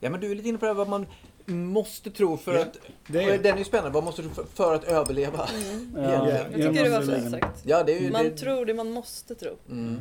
[0.00, 1.06] Ja, men du är lite inne på det här vad man
[1.46, 2.76] måste tro för Ja, att...
[3.06, 3.90] det är- Den är ju spännande.
[3.90, 5.48] Vad måste du för, för att överleva?
[5.54, 5.96] Mm.
[6.04, 7.62] Ja, Jag Jag tycker det var fint sagt.
[7.66, 8.10] Ja, det är ju...
[8.10, 9.50] Man det, tror det man måste tro.
[9.70, 10.00] Mm.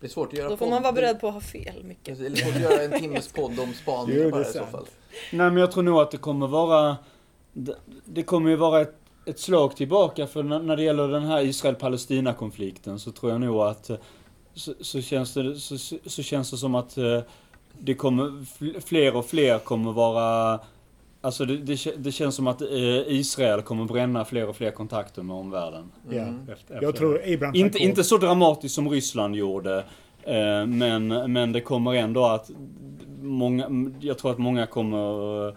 [0.00, 1.84] Det är svårt att göra Då får podd- man vara beredd på att ha fel
[1.84, 2.18] mycket.
[2.18, 4.66] Det är svårt att göra en timmes podd om Jo, spaningar det bara i så
[4.66, 4.86] fall.
[5.32, 6.96] Nej men jag tror nog att det kommer vara,
[8.04, 8.94] det, kommer ju vara ett,
[9.26, 13.90] ett slag tillbaka för när, det gäller den här Israel-Palestina-konflikten så tror jag nog att
[13.90, 13.96] eh,
[14.54, 17.20] så, så, känns det, så, så, känns det som att eh,
[17.78, 18.24] det kommer,
[18.58, 20.60] fl- fler och fler kommer vara
[21.22, 22.68] Alltså det, det, det känns som att eh,
[23.06, 25.92] Israel kommer bränna fler och fler kontakter med omvärlden.
[26.10, 26.18] Ja.
[26.18, 26.40] Mm.
[26.40, 29.84] Efter, efter Jag tror Abraham inte, inte så dramatiskt som Ryssland gjorde.
[30.22, 32.50] Eh, men, men det kommer ändå att
[33.20, 35.54] många, jag tror att många kommer eh,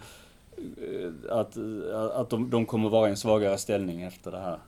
[1.30, 1.56] att,
[2.14, 4.58] att de, de kommer vara i en svagare ställning efter det här.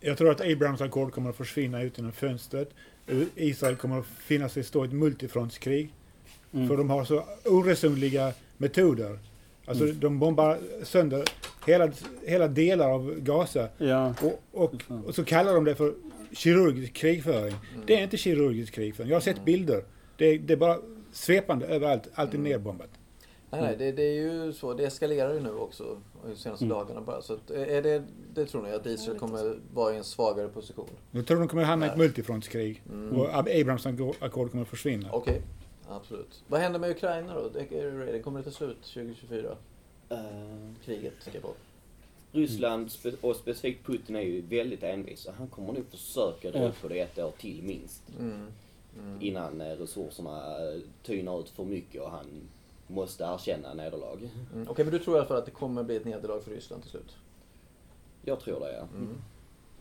[0.00, 2.70] Jag tror att Abrahams ackord kommer att försvinna ut genom fönstret.
[3.34, 5.92] Israel kommer att finna sig stå i ett multifrontskrig.
[6.52, 6.68] Mm.
[6.68, 9.18] För de har så oresonliga metoder.
[9.68, 10.00] Alltså Mm.
[10.00, 11.24] de bombar sönder
[11.66, 11.90] hela,
[12.26, 13.68] hela delar av Gaza.
[13.78, 14.14] Ja.
[14.22, 14.74] Och, och,
[15.06, 15.94] och så kallar de det för
[16.32, 17.54] kirurgisk krigföring.
[17.86, 19.08] Det är inte kirurgisk krigföring.
[19.10, 19.84] Jag har sett bilder.
[20.16, 20.76] Det är, det är bara
[21.12, 22.08] svepande överallt.
[22.14, 22.88] Allt är nerbombat.
[23.50, 24.74] Nej, nej, det, det är ju så.
[24.74, 25.84] Det eskalerar ju nu också.
[26.26, 26.76] De senaste Mm.
[26.78, 27.22] dagarna bara.
[27.22, 28.02] Så att, är det,
[28.34, 30.88] det tror ni att Israel kommer vara i en svagare position?
[31.10, 32.82] Jag tror de kommer hamna i ett multifrontskrig.
[32.92, 33.16] Mm.
[33.20, 33.86] Och Abrahams
[34.20, 35.08] ackord kommer att försvinna.
[35.12, 35.42] Okej,
[35.88, 36.42] absolut.
[36.48, 37.48] Vad händer med Ukraina då?
[37.48, 38.22] Det- Är det ready?
[38.22, 39.56] Kommer det ta slut 2024?
[40.08, 40.18] Eh,
[40.84, 41.54] Kriget ska på.
[42.32, 45.32] Ryssland spe- och specifikt Putin är ju väldigt envisa.
[45.38, 48.02] Han kommer nog försöka dra på det ett år till minst.
[48.18, 48.46] Mm.
[48.98, 49.22] Mm.
[49.22, 52.26] Innan eh, resurserna eh, tynar ut för mycket och han
[52.86, 54.28] måste erkänna nederlag.
[54.54, 54.68] Mm.
[54.70, 56.82] Okej, men du tror i alla fall att det kommer bli ett nederlag för Ryssland
[56.82, 57.16] till slut?
[58.24, 58.80] Jag tror det ja.
[58.94, 59.14] Mm.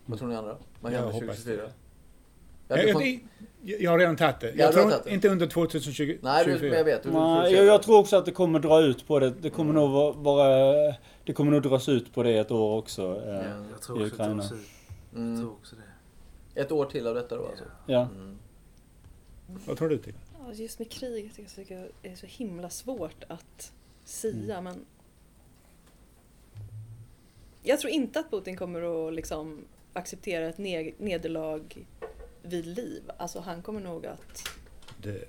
[0.06, 0.58] Vad tror ni andra?
[0.82, 1.64] Vad händer hoppas 2024?
[1.64, 1.72] det.
[2.68, 3.02] Ja, Jag, jag, får...
[3.64, 4.48] jag, jag har redan tagit det.
[4.50, 5.14] Ja, Jag har tror tagit det.
[5.14, 6.18] inte under 2020.
[6.22, 6.78] Nej, du, men 24.
[6.78, 7.04] jag vet.
[7.04, 9.30] Du, du, Nej, jag, jag tror också att det kommer dra ut på det.
[9.30, 10.96] Det kommer nog vara, vara...
[11.24, 13.22] Det kommer nog dras ut på det ett år också.
[13.26, 13.42] eh, Ja.
[13.72, 14.44] Jag tror i också Ukraina.
[14.44, 14.52] ut.
[15.12, 15.40] Jag Mm.
[15.42, 16.62] tror också det.
[16.62, 17.64] Ett år till av detta då alltså?
[17.86, 18.02] Ja.
[18.02, 18.38] Mm.
[19.66, 20.14] Vad tror du till?
[20.48, 23.72] Ja, just med krig jag tycker jag det är så himla svårt att
[24.06, 24.86] sia men
[27.64, 30.58] jag tror inte att Putin kommer att liksom acceptera ett
[31.00, 31.62] nederlag
[32.50, 33.04] vid liv.
[33.18, 34.50] Alltså han kommer nog att,
[35.02, 35.24] Det.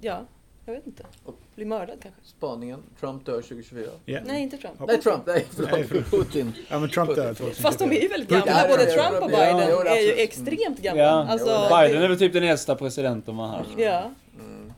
[0.00, 0.24] ja,
[0.66, 1.06] jag vet inte.
[1.54, 2.20] Bli mördad kanske.
[2.24, 3.90] Spaningen, Trump dör 2024.
[4.04, 4.20] Ja.
[4.26, 4.74] Nej, inte Trump.
[4.86, 5.70] Nej, Trump, nej förlåt.
[5.72, 6.10] Nej, förlåt.
[6.10, 6.52] Putin.
[6.70, 7.62] Ja, men Trump dör 2024.
[7.62, 8.46] Fast de är ju väldigt gamla.
[8.62, 10.18] Ja, Både ja, ja, Trump och ja, Biden det är ju absolut.
[10.18, 11.02] extremt gamla.
[11.02, 11.10] Ja.
[11.28, 13.78] Alltså, Biden är väl typ den äldsta presidenten man har haft.
[13.78, 14.72] Ja, Mm.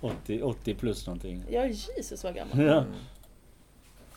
[0.00, 1.44] 80, 80 plus någonting.
[1.50, 2.58] ja Jesus vad gammal.
[2.60, 2.78] Ja.
[2.78, 2.92] Mm.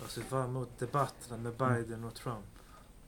[0.02, 2.46] Jag ser fram emot debatterna med Biden och Trump.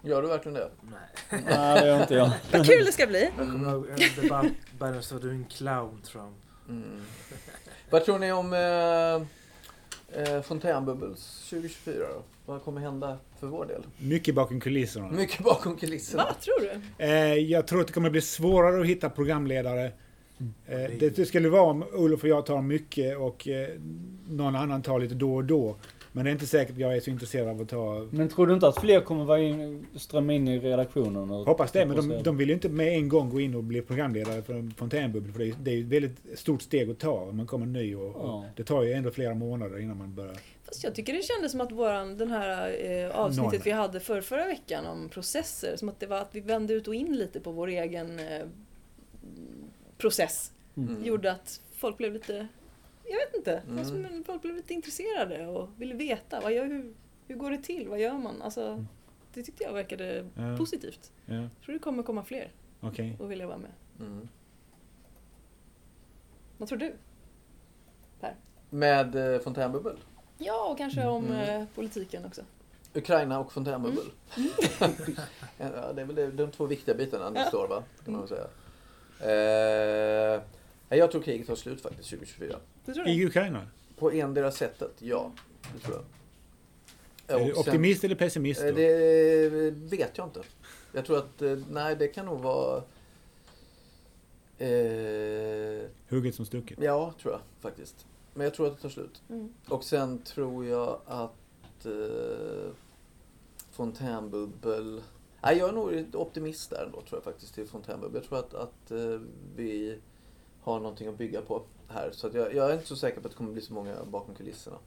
[0.01, 0.69] Gör du verkligen det?
[0.81, 1.41] Nej.
[1.49, 2.31] Nej, det gör inte jag.
[2.51, 3.29] Vad kul det ska bli.
[4.79, 6.35] Biden sa du är en clown Trump.
[6.69, 7.01] Mm.
[7.89, 12.23] Vad tror ni om eh, eh, Fontänbubbels 2024 då?
[12.45, 13.81] Vad kommer hända för vår del?
[13.97, 15.11] Mycket bakom kulisserna.
[15.11, 16.23] Mycket bakom kulisserna.
[16.23, 17.03] Vad tror du?
[17.05, 19.85] Eh, jag tror att det kommer bli svårare att hitta programledare.
[20.67, 23.69] Eh, det, det skulle vara om Olof och jag tar mycket och eh,
[24.29, 25.75] någon annan tar lite då och då.
[26.11, 28.07] Men det är inte säkert att jag är så intresserad av att ta...
[28.11, 31.31] Men tror du inte att fler kommer vara in, strömma in i redaktionen?
[31.31, 33.63] Och Hoppas det, men de, de vill ju inte med en gång gå in och
[33.63, 35.31] bli programledare för en fontänbubbel.
[35.31, 37.65] För det är, det är ju ett väldigt stort steg att ta om man kommer
[37.65, 38.45] ny och, och Ja.
[38.55, 40.37] det tar ju ändå flera månader innan man börjar.
[40.65, 43.61] Fast jag tycker det kändes som att våran, den här eh, avsnittet Någon.
[43.63, 46.87] vi hade för förra veckan om processer, som att det var att vi vände ut
[46.87, 48.45] och in lite på vår egen eh,
[49.97, 50.51] process.
[50.77, 51.03] Mm.
[51.05, 52.47] Gjorde att folk blev lite,
[53.09, 53.77] jag vet inte, Mm.
[53.79, 56.39] alltså, men folk blev lite intresserade och ville veta.
[56.41, 56.93] Vad gör, hur,
[57.27, 57.87] hur går det till?
[57.89, 58.41] Vad gör man?
[58.41, 58.85] Alltså,
[59.33, 60.57] det tyckte jag verkade Ja.
[60.57, 61.11] positivt.
[61.25, 62.51] Ja, Jag tror det kommer komma fler
[62.81, 63.17] okej.
[63.19, 63.71] och vilja vara med.
[63.99, 64.27] Mm.
[66.57, 66.93] Vad tror du?
[68.71, 69.97] Med eh, Fontänbubbel?
[70.37, 71.61] Ja, och kanske om Mm.
[71.61, 72.41] eh, politiken också.
[72.93, 74.03] Ukraina och fontänbubbel.
[75.57, 77.83] ja, det är väl det- de två viktiga bitarna nästa år, va?
[78.05, 78.47] Kan man säga.
[79.21, 80.41] Eh,
[80.97, 82.55] jag tror kriget tar slut faktiskt 2024.
[82.93, 83.07] Tror?
[83.07, 83.67] I Ukraina?
[83.97, 85.31] På endera sättet, ja.
[85.73, 86.05] Det tror jag.
[87.41, 88.61] Är du optimist eller pessimist?
[88.61, 88.75] Eh, Då?
[88.75, 89.49] Det
[89.97, 90.41] vet jag inte.
[90.91, 92.83] Jag tror att, eh, nej det kan nog vara...
[94.57, 96.79] Eh, Hugget som stucket?
[96.81, 98.05] ja, tror jag faktiskt.
[98.33, 99.21] Men jag tror att det tar slut.
[99.29, 99.53] Mm.
[99.67, 102.71] Och sen tror jag att eh,
[103.71, 105.01] Fontänbubbel...
[105.43, 108.21] Nej, jag är nog optimist där ändå, tror jag faktiskt, till Fontänbubbel.
[108.21, 109.19] Jag tror att, att eh,
[109.55, 109.99] vi
[110.61, 112.09] har någonting att bygga på här.
[112.11, 113.95] Så att jag, jag är inte så säker på att det kommer bli så många
[114.05, 114.77] bakom kulisserna.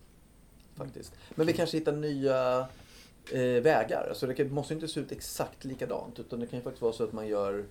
[0.77, 1.13] Faktiskt.
[1.35, 2.59] Men vi kanske hittar nya
[3.33, 4.07] eh, vägar.
[4.09, 6.19] Alltså det kan, måste inte se ut exakt likadant.
[6.19, 7.65] Utan det kan ju faktiskt vara så att man gör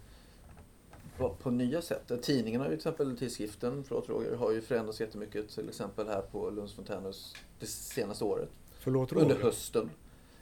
[1.17, 2.11] på, på nya sätt.
[2.21, 5.49] Tidningarna, till exempel tidskriften, förlåt Roger, har ju förändrats jättemycket.
[5.49, 8.49] Till exempel här på Lunds Fontänhus det senaste året.
[8.79, 9.43] Förlåt Under Roger.
[9.43, 9.89] hösten.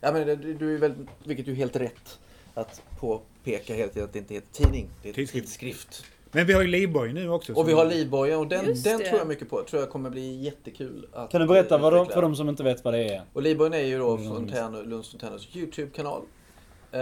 [0.01, 2.19] Ja, men det, du är väl, vilket är helt rätt
[2.53, 4.89] att påpeka hela tiden att det inte heter tidning.
[5.03, 5.47] Det är Tidskrift.
[5.47, 6.05] tidskrift.
[6.31, 7.53] Men vi har ju Livborg nu också.
[7.53, 9.05] Och vi har Livbojen och den, Just den det.
[9.05, 9.63] tror jag mycket på.
[9.63, 12.49] Tror jag kommer bli jättekul att Kan du berätta eh, vad de, för de som
[12.49, 13.21] inte vet vad det är?
[13.33, 16.21] Och Livbojen är ju då Mm, Fontän, Lunds Fontänhus YouTube-kanal.
[16.91, 16.99] Eh,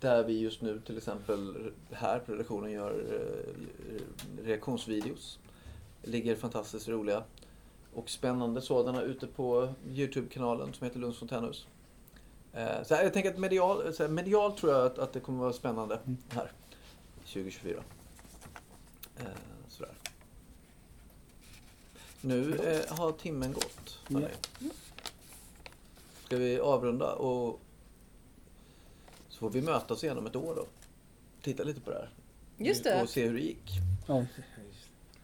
[0.00, 1.54] där vi just nu till exempel
[1.92, 5.38] här på redaktionen gör eh, reaktionsvideos.
[6.02, 7.22] Ligger fantastiskt roliga
[7.94, 11.66] och spännande sådana ute på YouTube-kanalen som heter Lunds Fontänhus.
[12.52, 15.20] Eh, så här, jag tänker att medial, så här, medial tror jag att, att det
[15.20, 15.98] kommer vara spännande
[16.28, 16.52] här
[17.26, 17.82] 2024.
[19.18, 19.24] Eh,
[19.68, 19.92] sådär.
[22.20, 23.98] Nu eh, har timmen gått.
[24.08, 24.26] hörni.
[26.26, 27.60] Ska vi avrunda och
[29.28, 30.66] så får vi mötas igen om ett år då.
[31.42, 32.10] Titta lite på det här.
[32.56, 33.02] Just det.
[33.02, 33.70] Och se hur det gick.
[34.06, 34.24] Ja.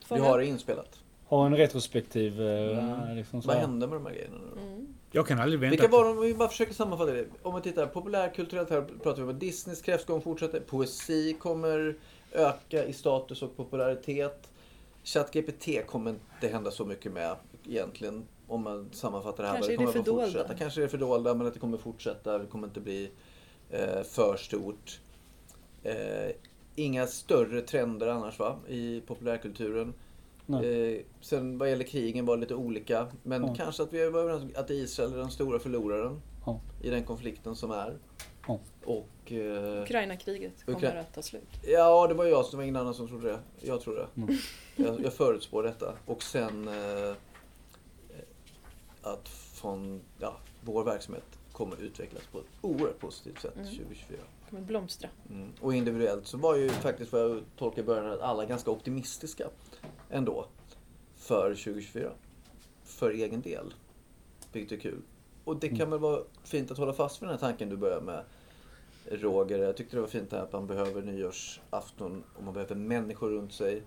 [0.08, 0.98] Vi har det inspelat.
[1.24, 2.40] Ha en retrospektiv...
[2.42, 3.16] eh, Mm.
[3.16, 4.60] Liksom så Vad hände med de här grejerna nu då?
[4.60, 4.94] Mm.
[5.12, 5.70] Jag kan aldrig vänta.
[5.70, 7.26] Vilka var de, vi bara försöker sammanfatta det.
[7.42, 10.60] Om vi tittar populärkulturellt här pratar vi om Disneys kräftgång fortsätter.
[10.60, 11.96] Poesi kommer
[12.32, 14.50] öka i status och popularitet.
[15.04, 17.36] ChatGPT kommer inte hända så mycket med
[17.68, 18.24] egentligen.
[18.48, 19.54] Om man sammanfattar det här.
[19.56, 20.24] Kanske är det kommer bara fördolda.
[20.26, 20.54] fortsätta.
[20.54, 22.38] Kanske är det fördolda men att det kommer fortsätta.
[22.38, 23.10] Det kommer inte bli
[23.70, 25.00] eh, för stort.
[25.82, 26.30] Eh,
[26.74, 28.56] inga större trender annars va?
[28.68, 29.94] I populärkulturen.
[30.48, 33.06] Eh, sen vad gäller krigen var det lite olika.
[33.22, 33.54] Men Ja.
[33.54, 36.20] kanske att vi var överens om att Israel är den stora förloraren.
[36.46, 36.60] Ja.
[36.82, 37.98] i den konflikten som är.
[38.46, 38.58] Ja.
[38.84, 39.32] Och...
[39.32, 41.48] Eh, Ukraina-kriget kommer Ukra- att ta slut.
[41.62, 43.38] ja, det var jag, det var ingen annan som trodde det.
[43.60, 44.20] Jag trodde det.
[44.22, 44.36] Mm.
[44.76, 45.94] Jag, jag förutspår detta.
[46.06, 47.14] Och sen eh,
[49.02, 53.66] att från, ja, vår verksamhet kommer utvecklas på ett oerhört positivt sätt Mm.
[53.68, 54.18] 2024.
[54.50, 55.08] kommer blomstra.
[55.30, 55.52] Mm.
[55.60, 59.48] Och individuellt så var ju faktiskt vad jag tolkar i början att alla ganska optimistiska
[60.10, 60.46] ändå
[61.16, 62.10] för 2024.
[62.84, 63.74] För egen del.
[64.52, 65.02] Vilket är kul.
[65.50, 68.00] Och det kan väl vara fint att hålla fast vid den här tanken du började
[68.04, 68.24] med
[69.10, 69.58] Roger.
[69.58, 73.30] Jag tyckte det var fint det här att man behöver nyårsafton och man behöver människor
[73.30, 73.82] runt sig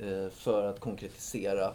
[0.00, 1.74] eh, för att konkretisera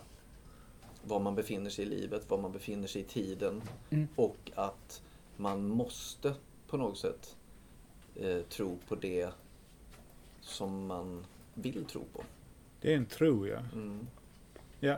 [1.03, 4.07] var man befinner sig i livet, var man befinner sig i tiden Mm.
[4.15, 5.01] och att
[5.37, 6.33] man måste
[6.67, 7.35] på något sätt
[8.15, 9.29] eh, tro på det
[10.41, 12.23] som man vill tro på.
[12.81, 13.59] Det är en tro, ja.
[13.73, 14.07] Mm.
[14.79, 14.97] Ja.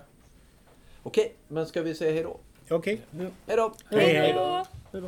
[1.04, 2.40] Okej, men ska vi säga hej då?
[2.70, 3.02] Okej.
[3.90, 4.34] Hej, hej.
[4.34, 4.66] då!
[4.92, 5.08] Hej då.